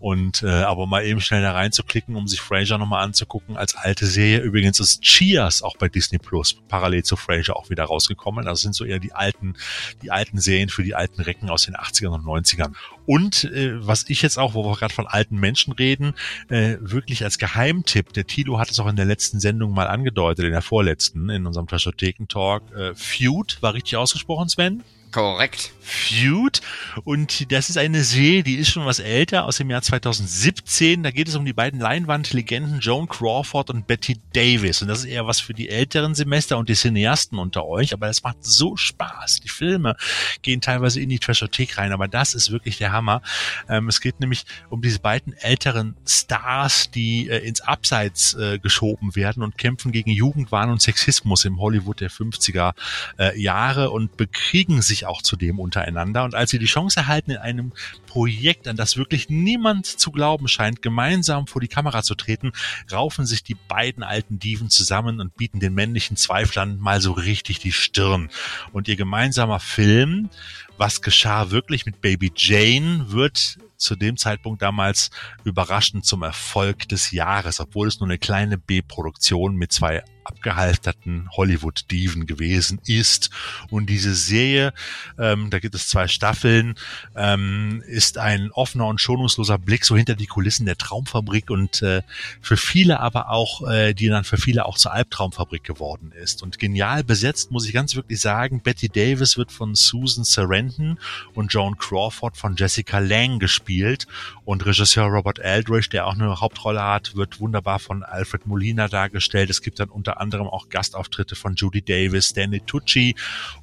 [0.00, 4.06] Und äh, aber mal eben schnell da reinzuklicken, um sich Frasier nochmal anzugucken als alte
[4.06, 4.40] Serie.
[4.40, 8.48] Übrigens ist Cheers auch bei Disney Plus parallel zu Frasier auch wieder rausgekommen.
[8.48, 9.54] Also sind so eher die alten,
[10.02, 12.72] die alten Serien für die alten Recken aus den 80ern und 90ern.
[13.06, 16.14] Und äh, was ich jetzt auch, wo wir gerade von alten Menschen reden,
[16.48, 20.44] äh, wirklich als Geheimtipp, der Tilo hat es auch in der letzten Sendung mal angedeutet,
[20.44, 24.82] in der vorletzten, in unserem Trashotheken-Talk, äh, Feud, war richtig ausgesprochen, Sven?
[25.14, 25.72] Korrekt.
[25.84, 26.60] Feud.
[27.04, 31.02] Und das ist eine Serie, die ist schon was älter, aus dem Jahr 2017.
[31.02, 34.82] Da geht es um die beiden Leinwandlegenden Joan Crawford und Betty Davis.
[34.82, 37.92] Und das ist eher was für die älteren Semester und die Cineasten unter euch.
[37.92, 39.40] Aber das macht so Spaß.
[39.40, 39.96] Die Filme
[40.42, 43.22] gehen teilweise in die Trashothek rein, aber das ist wirklich der Hammer.
[43.68, 49.14] Ähm, es geht nämlich um diese beiden älteren Stars, die äh, ins Abseits äh, geschoben
[49.14, 52.72] werden und kämpfen gegen Jugendwahn und Sexismus im Hollywood der 50er
[53.18, 56.24] äh, Jahre und bekriegen sich auch zudem untereinander.
[56.24, 57.72] Und als sie die Chance erhalten, in einem
[58.14, 62.52] Projekt, an das wirklich niemand zu glauben scheint, gemeinsam vor die Kamera zu treten,
[62.92, 67.58] raufen sich die beiden alten Diven zusammen und bieten den männlichen Zweiflern mal so richtig
[67.58, 68.30] die Stirn.
[68.72, 70.30] Und ihr gemeinsamer Film,
[70.78, 75.10] was geschah wirklich mit Baby Jane, wird zu dem Zeitpunkt damals
[75.42, 82.26] überraschend zum Erfolg des Jahres, obwohl es nur eine kleine B-Produktion mit zwei abgehalfterten Hollywood-Diven
[82.26, 83.30] gewesen ist.
[83.70, 84.72] Und diese Serie,
[85.18, 86.76] ähm, da gibt es zwei Staffeln,
[87.14, 92.02] ähm, ist ein offener und schonungsloser Blick so hinter die Kulissen der Traumfabrik und äh,
[92.40, 96.42] für viele aber auch, äh, die dann für viele auch zur Albtraumfabrik geworden ist.
[96.42, 100.98] Und genial besetzt, muss ich ganz wirklich sagen, Betty Davis wird von Susan Sarandon
[101.34, 104.06] und Joan Crawford von Jessica Lang gespielt
[104.44, 109.50] und Regisseur Robert Aldrich, der auch eine Hauptrolle hat, wird wunderbar von Alfred Molina dargestellt.
[109.50, 113.14] Es gibt dann unter anderem auch Gastauftritte von Judy Davis, Stanley Tucci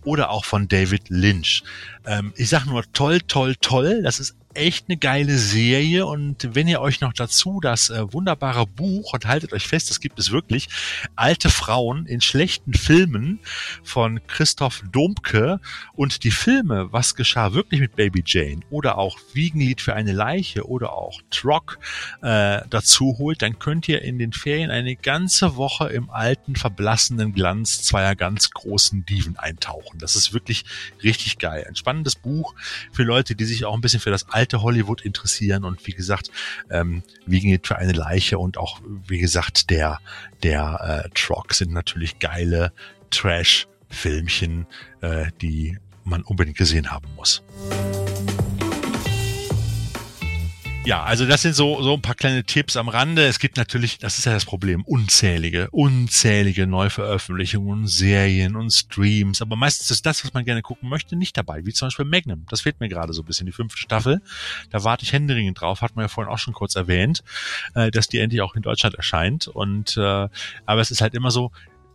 [0.04, 1.64] oder auch von David Lynch.
[2.06, 4.02] Ähm, ich sage nur toll, toll, toll.
[4.04, 8.66] Das ist echt eine geile Serie und wenn ihr euch noch dazu das äh, wunderbare
[8.68, 10.68] Buch und haltet euch fest, das gibt es wirklich,
[11.16, 13.40] Alte Frauen in schlechten Filmen
[13.84, 15.60] von Christoph Domke
[15.94, 20.68] und die Filme, was geschah wirklich mit Baby Jane oder auch Wiegenlied für eine Leiche
[20.68, 21.80] oder auch Trock
[22.22, 27.34] äh, dazu holt, dann könnt ihr in den Ferien eine ganze Woche im alten verblassenen
[27.34, 30.00] Glanz zweier ganz großen Diven eintauchen.
[30.00, 30.66] Das ist wirklich
[31.04, 31.66] richtig geil.
[31.68, 32.56] Ein spannendes Buch
[32.92, 36.32] für Leute, die sich auch ein bisschen für das alte Hollywood interessieren und wie gesagt,
[36.72, 40.00] ähm, Wiegen für eine Leiche und auch, wie gesagt, der,
[40.42, 42.74] der äh, Trock sind natürlich geile
[43.12, 44.66] Trash-Filmchen,
[45.02, 47.44] äh, die man unbedingt gesehen haben muss.
[50.84, 53.28] Ja, also das sind so, so ein paar kleine Tipps am Rande.
[53.28, 59.44] Es gibt natürlich, das ist ja das Problem, unzählige, unzählige Neuveröffentlichungen, Serien und Streams.
[59.44, 61.66] Aber meistens ist das, was man gerne gucken möchte, nicht dabei.
[61.66, 62.48] Wie zum Beispiel Magnum.
[62.50, 64.24] Das fehlt mir gerade so ein bisschen, die fünfte Staffel.
[64.72, 67.24] Da warte ich händeringend drauf, hat man ja vorhin auch schon kurz erwähnt,
[67.76, 69.48] äh, dass die endlich auch in Deutschland erscheint.
[69.48, 70.02] Und äh,
[70.66, 71.52] aber es ist halt immer so,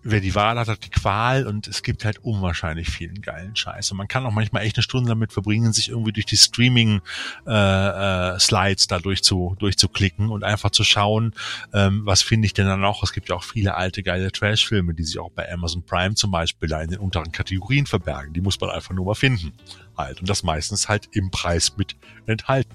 [0.09, 3.91] wer die Wahl hat, hat die Qual und es gibt halt unwahrscheinlich vielen geilen Scheiß.
[3.91, 8.83] Und man kann auch manchmal echt eine Stunde damit verbringen, sich irgendwie durch die Streaming-Slides
[8.83, 11.35] äh, äh, da durchzu, durchzuklicken und einfach zu schauen,
[11.75, 13.03] ähm, was finde ich denn dann auch.
[13.03, 16.31] Es gibt ja auch viele alte geile Trash-Filme, die sich auch bei Amazon Prime zum
[16.31, 18.33] Beispiel da in den unteren Kategorien verbergen.
[18.33, 19.53] Die muss man einfach nur mal finden.
[19.97, 20.21] Halt.
[20.21, 21.97] Und das meistens halt im Preis mit
[22.27, 22.75] enthalten.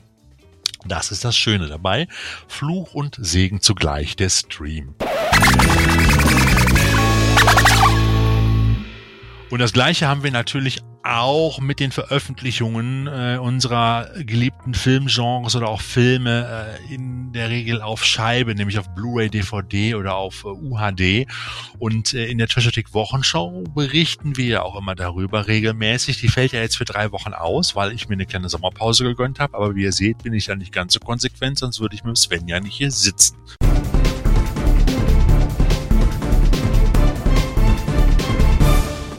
[0.86, 2.08] Das ist das Schöne dabei.
[2.48, 4.96] Fluch und Segen zugleich, der Stream.
[9.52, 15.68] Und das Gleiche haben wir natürlich auch mit den Veröffentlichungen äh, unserer geliebten Filmgenres oder
[15.68, 20.48] auch Filme äh, in der Regel auf Scheibe, nämlich auf Blu-ray, DVD oder auf äh,
[20.48, 21.28] UHD.
[21.80, 26.22] Und äh, in der Trashotik Wochenschau berichten wir ja auch immer darüber regelmäßig.
[26.22, 29.40] Die fällt ja jetzt für drei Wochen aus, weil ich mir eine kleine Sommerpause gegönnt
[29.42, 29.58] habe.
[29.58, 32.18] Aber wie ihr seht, bin ich ja nicht ganz so konsequent, sonst würde ich mit
[32.18, 33.36] Sven ja nicht hier sitzen.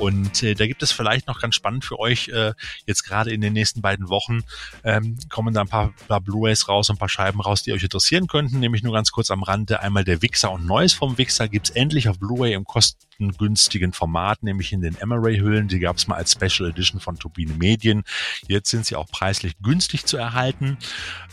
[0.03, 2.55] Und äh, da gibt es vielleicht noch ganz spannend für euch, äh,
[2.87, 4.43] jetzt gerade in den nächsten beiden Wochen
[4.83, 8.27] ähm, kommen da ein paar, paar Blu-rays raus, ein paar Scheiben raus, die euch interessieren
[8.27, 8.59] könnten.
[8.59, 12.09] Nämlich nur ganz kurz am Rande einmal der Wixer und Neues vom Wixer gibt's endlich
[12.09, 15.69] auf Blu-ray im Kosten alten, günstigen Format, nämlich in den Emery-Hüllen.
[15.69, 18.03] Die gab es mal als Special Edition von Turbine Medien.
[18.49, 20.79] Jetzt sind sie auch preislich günstig zu erhalten.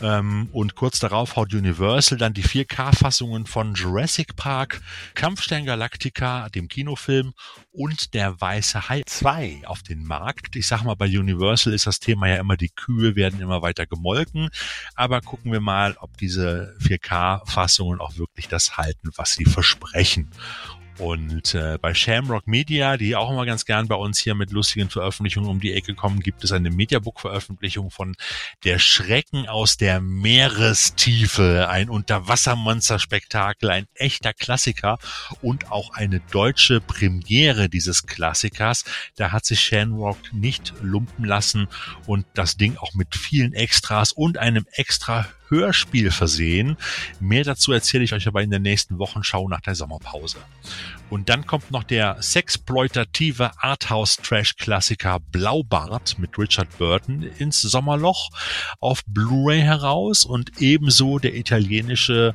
[0.00, 4.80] Ähm, und kurz darauf haut Universal dann die 4K-Fassungen von Jurassic Park,
[5.14, 7.32] Kampfstern Galactica, dem Kinofilm
[7.72, 10.56] und der Weiße Hai 2 auf den Markt.
[10.56, 13.86] Ich sag mal, bei Universal ist das Thema ja immer, die Kühe werden immer weiter
[13.86, 14.50] gemolken.
[14.94, 20.30] Aber gucken wir mal, ob diese 4K-Fassungen auch wirklich das halten, was sie versprechen.
[21.00, 24.90] Und äh, bei Shamrock Media, die auch immer ganz gern bei uns hier mit lustigen
[24.90, 28.16] Veröffentlichungen um die Ecke kommen, gibt es eine Mediabook-Veröffentlichung von
[28.64, 34.98] Der Schrecken aus der Meerestiefe, ein Unterwassermonster-Spektakel, ein echter Klassiker
[35.40, 38.84] und auch eine deutsche Premiere dieses Klassikers.
[39.16, 41.68] Da hat sich Shamrock nicht lumpen lassen
[42.06, 46.76] und das Ding auch mit vielen Extras und einem extra Hörspiel versehen.
[47.20, 50.38] Mehr dazu erzähle ich euch aber in der nächsten Wochenschau nach der Sommerpause.
[51.10, 58.30] Und dann kommt noch der sexploitative Arthouse-Trash-Klassiker Blaubart mit Richard Burton ins Sommerloch
[58.78, 62.34] auf Blu-ray heraus und ebenso der italienische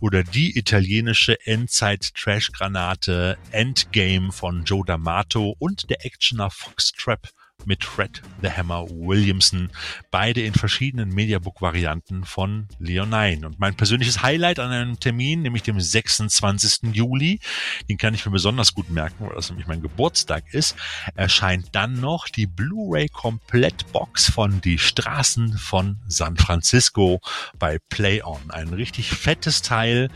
[0.00, 8.50] oder die italienische Endzeit-Trash-Granate Endgame von Joe D'Amato und der Actioner Foxtrap mit Fred the
[8.50, 9.70] Hammer Williamson,
[10.10, 13.46] beide in verschiedenen Mediabook-Varianten von Leonine.
[13.46, 16.94] Und mein persönliches Highlight an einem Termin, nämlich dem 26.
[16.94, 17.40] Juli,
[17.88, 20.76] den kann ich mir besonders gut merken, weil das nämlich mein Geburtstag ist,
[21.14, 27.20] erscheint dann noch die Blu-ray Komplettbox von Die Straßen von San Francisco
[27.58, 28.50] bei Play On.
[28.50, 30.10] Ein richtig fettes Teil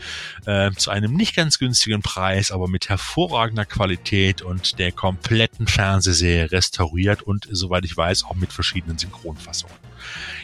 [0.45, 6.51] äh, zu einem nicht ganz günstigen Preis, aber mit hervorragender Qualität und der kompletten Fernsehserie
[6.51, 9.75] restauriert und soweit ich weiß, auch mit verschiedenen Synchronfassungen.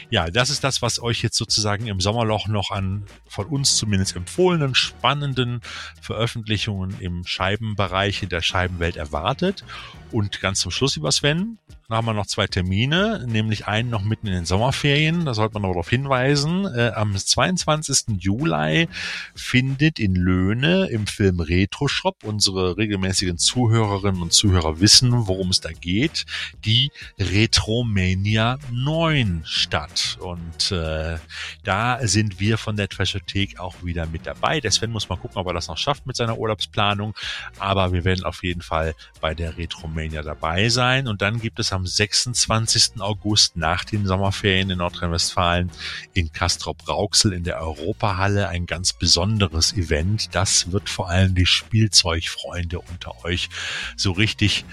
[0.08, 4.16] Ja, das ist das, was euch jetzt sozusagen im Sommerloch noch an von uns zumindest
[4.16, 5.60] empfohlenen, spannenden
[6.00, 9.64] Veröffentlichungen im Scheibenbereich in der Scheibenwelt erwartet.
[10.10, 11.58] Und ganz zum Schluss, lieber Sven,
[11.88, 15.54] dann haben wir noch zwei Termine, nämlich einen noch mitten in den Sommerferien, da sollte
[15.54, 16.66] man noch darauf hinweisen.
[16.66, 18.18] Äh, am 22.
[18.18, 18.88] Juli
[19.34, 25.60] findet in Löhne im Film Retro Shop, unsere regelmäßigen Zuhörerinnen und Zuhörer wissen, worum es
[25.60, 26.26] da geht,
[26.66, 30.18] die Retromania 9 statt.
[30.20, 31.16] Und äh,
[31.64, 34.60] da sind wir von der Trashothek auch wieder mit dabei.
[34.60, 37.14] Der Sven muss mal gucken, ob er das noch schafft mit seiner Urlaubsplanung.
[37.58, 41.08] Aber wir werden auf jeden Fall bei der Retromania dabei sein.
[41.08, 43.00] Und dann gibt es am 26.
[43.00, 45.70] August nach den Sommerferien in Nordrhein-Westfalen
[46.14, 50.34] in Castrop-Rauxel in der Europahalle ein ganz besonderes Event.
[50.34, 53.48] Das wird vor allem die Spielzeugfreunde unter euch
[53.96, 54.64] so richtig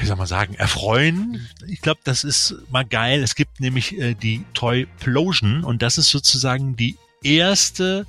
[0.00, 1.48] wie soll man sagen, erfreuen.
[1.66, 3.22] Ich glaube, das ist mal geil.
[3.22, 8.06] Es gibt nämlich äh, die Toy Plosion und das ist sozusagen die erste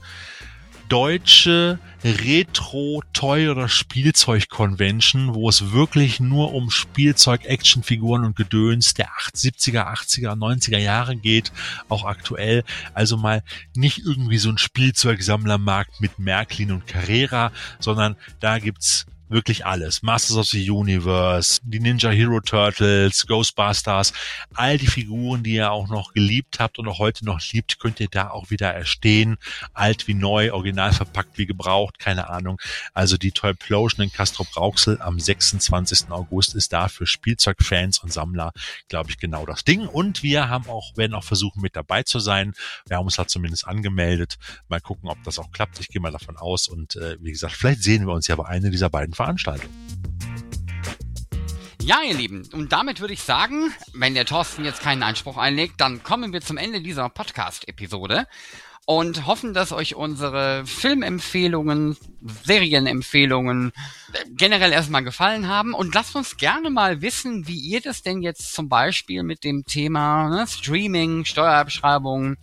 [0.89, 9.87] deutsche Retro-Toy- oder Spielzeug-Convention, wo es wirklich nur um Spielzeug, Actionfiguren und Gedöns der 70er,
[9.87, 11.51] 80er, 90er Jahre geht,
[11.89, 12.63] auch aktuell.
[12.93, 13.43] Also mal
[13.75, 20.01] nicht irgendwie so ein Spielzeugsammlermarkt mit Märklin und Carrera, sondern da gibt's wirklich alles.
[20.01, 24.13] Masters of the Universe, die Ninja Hero Turtles, Ghostbusters,
[24.53, 27.99] all die Figuren, die ihr auch noch geliebt habt und auch heute noch liebt, könnt
[27.99, 29.35] ihr da auch wieder erstehen.
[29.73, 32.61] Alt wie neu, original verpackt wie gebraucht, keine Ahnung.
[32.93, 36.11] Also die Toyplosion in Castro Brauxel am 26.
[36.11, 38.53] August ist da für Spielzeugfans und Sammler,
[38.87, 39.85] glaube ich, genau das Ding.
[39.85, 42.53] Und wir haben auch, werden auch versuchen, mit dabei zu sein.
[42.87, 44.37] Wir haben uns da zumindest angemeldet.
[44.69, 45.81] Mal gucken, ob das auch klappt.
[45.81, 46.69] Ich gehe mal davon aus.
[46.69, 49.71] Und äh, wie gesagt, vielleicht sehen wir uns ja bei einer dieser beiden Veranstaltung.
[51.81, 55.81] Ja, ihr Lieben, und damit würde ich sagen, wenn der Thorsten jetzt keinen Einspruch einlegt,
[55.81, 58.27] dann kommen wir zum Ende dieser Podcast-Episode
[58.85, 61.97] und hoffen, dass euch unsere Filmempfehlungen,
[62.43, 63.71] Serienempfehlungen
[64.29, 65.73] generell erstmal gefallen haben.
[65.73, 69.63] Und lasst uns gerne mal wissen, wie ihr das denn jetzt zum Beispiel mit dem
[69.65, 72.37] Thema ne, Streaming, Steuerbeschreibung,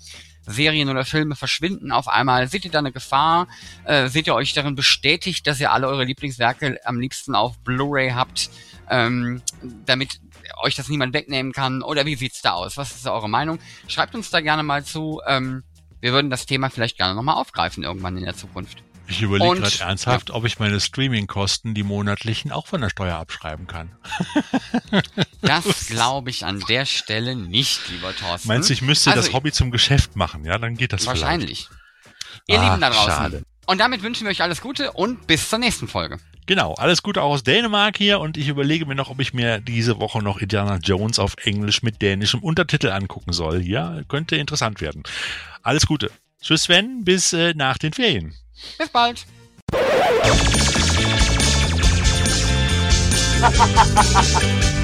[0.47, 2.49] Serien oder Filme verschwinden auf einmal?
[2.49, 3.49] Seht ihr da eine Gefahr?
[3.85, 8.11] Äh, seht ihr euch darin bestätigt, dass ihr alle eure Lieblingswerke am liebsten auf Blu-ray
[8.11, 8.51] habt,
[8.91, 9.43] ähm,
[9.87, 10.21] damit
[10.63, 11.83] euch das niemand wegnehmen kann?
[11.83, 12.77] Oder wie sieht's da aus?
[12.77, 13.59] Was ist eure Meinung?
[13.89, 15.21] Schreibt uns da gerne mal zu.
[15.27, 15.63] Ähm,
[16.01, 18.83] wir würden das Thema vielleicht gerne nochmal aufgreifen irgendwann in der Zukunft.
[19.09, 20.35] Ich überlege gerade ernsthaft, ja.
[20.35, 23.91] ob ich meine Streamingkosten, die monatlichen, auch von der Steuer abschreiben kann.
[25.41, 28.49] das glaube ich an der Stelle nicht, lieber Thorsten.
[28.49, 30.45] Meinst du, ich müsste also das Hobby zum Geschäft machen?
[30.45, 31.69] Ja, dann geht das wahrscheinlich.
[31.69, 31.83] Vielleicht.
[32.49, 33.13] Ihr Ach, Lieben da draußen.
[33.13, 33.43] Schade.
[33.67, 36.19] Und damit wünschen wir euch alles Gute und bis zur nächsten Folge.
[36.47, 39.61] Genau, alles Gute auch aus Dänemark hier und ich überlege mir noch, ob ich mir
[39.61, 43.63] diese Woche noch Indiana Jones auf Englisch mit dänischem Untertitel angucken soll.
[43.63, 45.05] Ja, könnte interessant werden.
[45.63, 46.11] Alles Gute.
[46.41, 48.35] Tschüss Sven, bis äh, nach den Ferien.
[48.79, 49.27] Bis bald.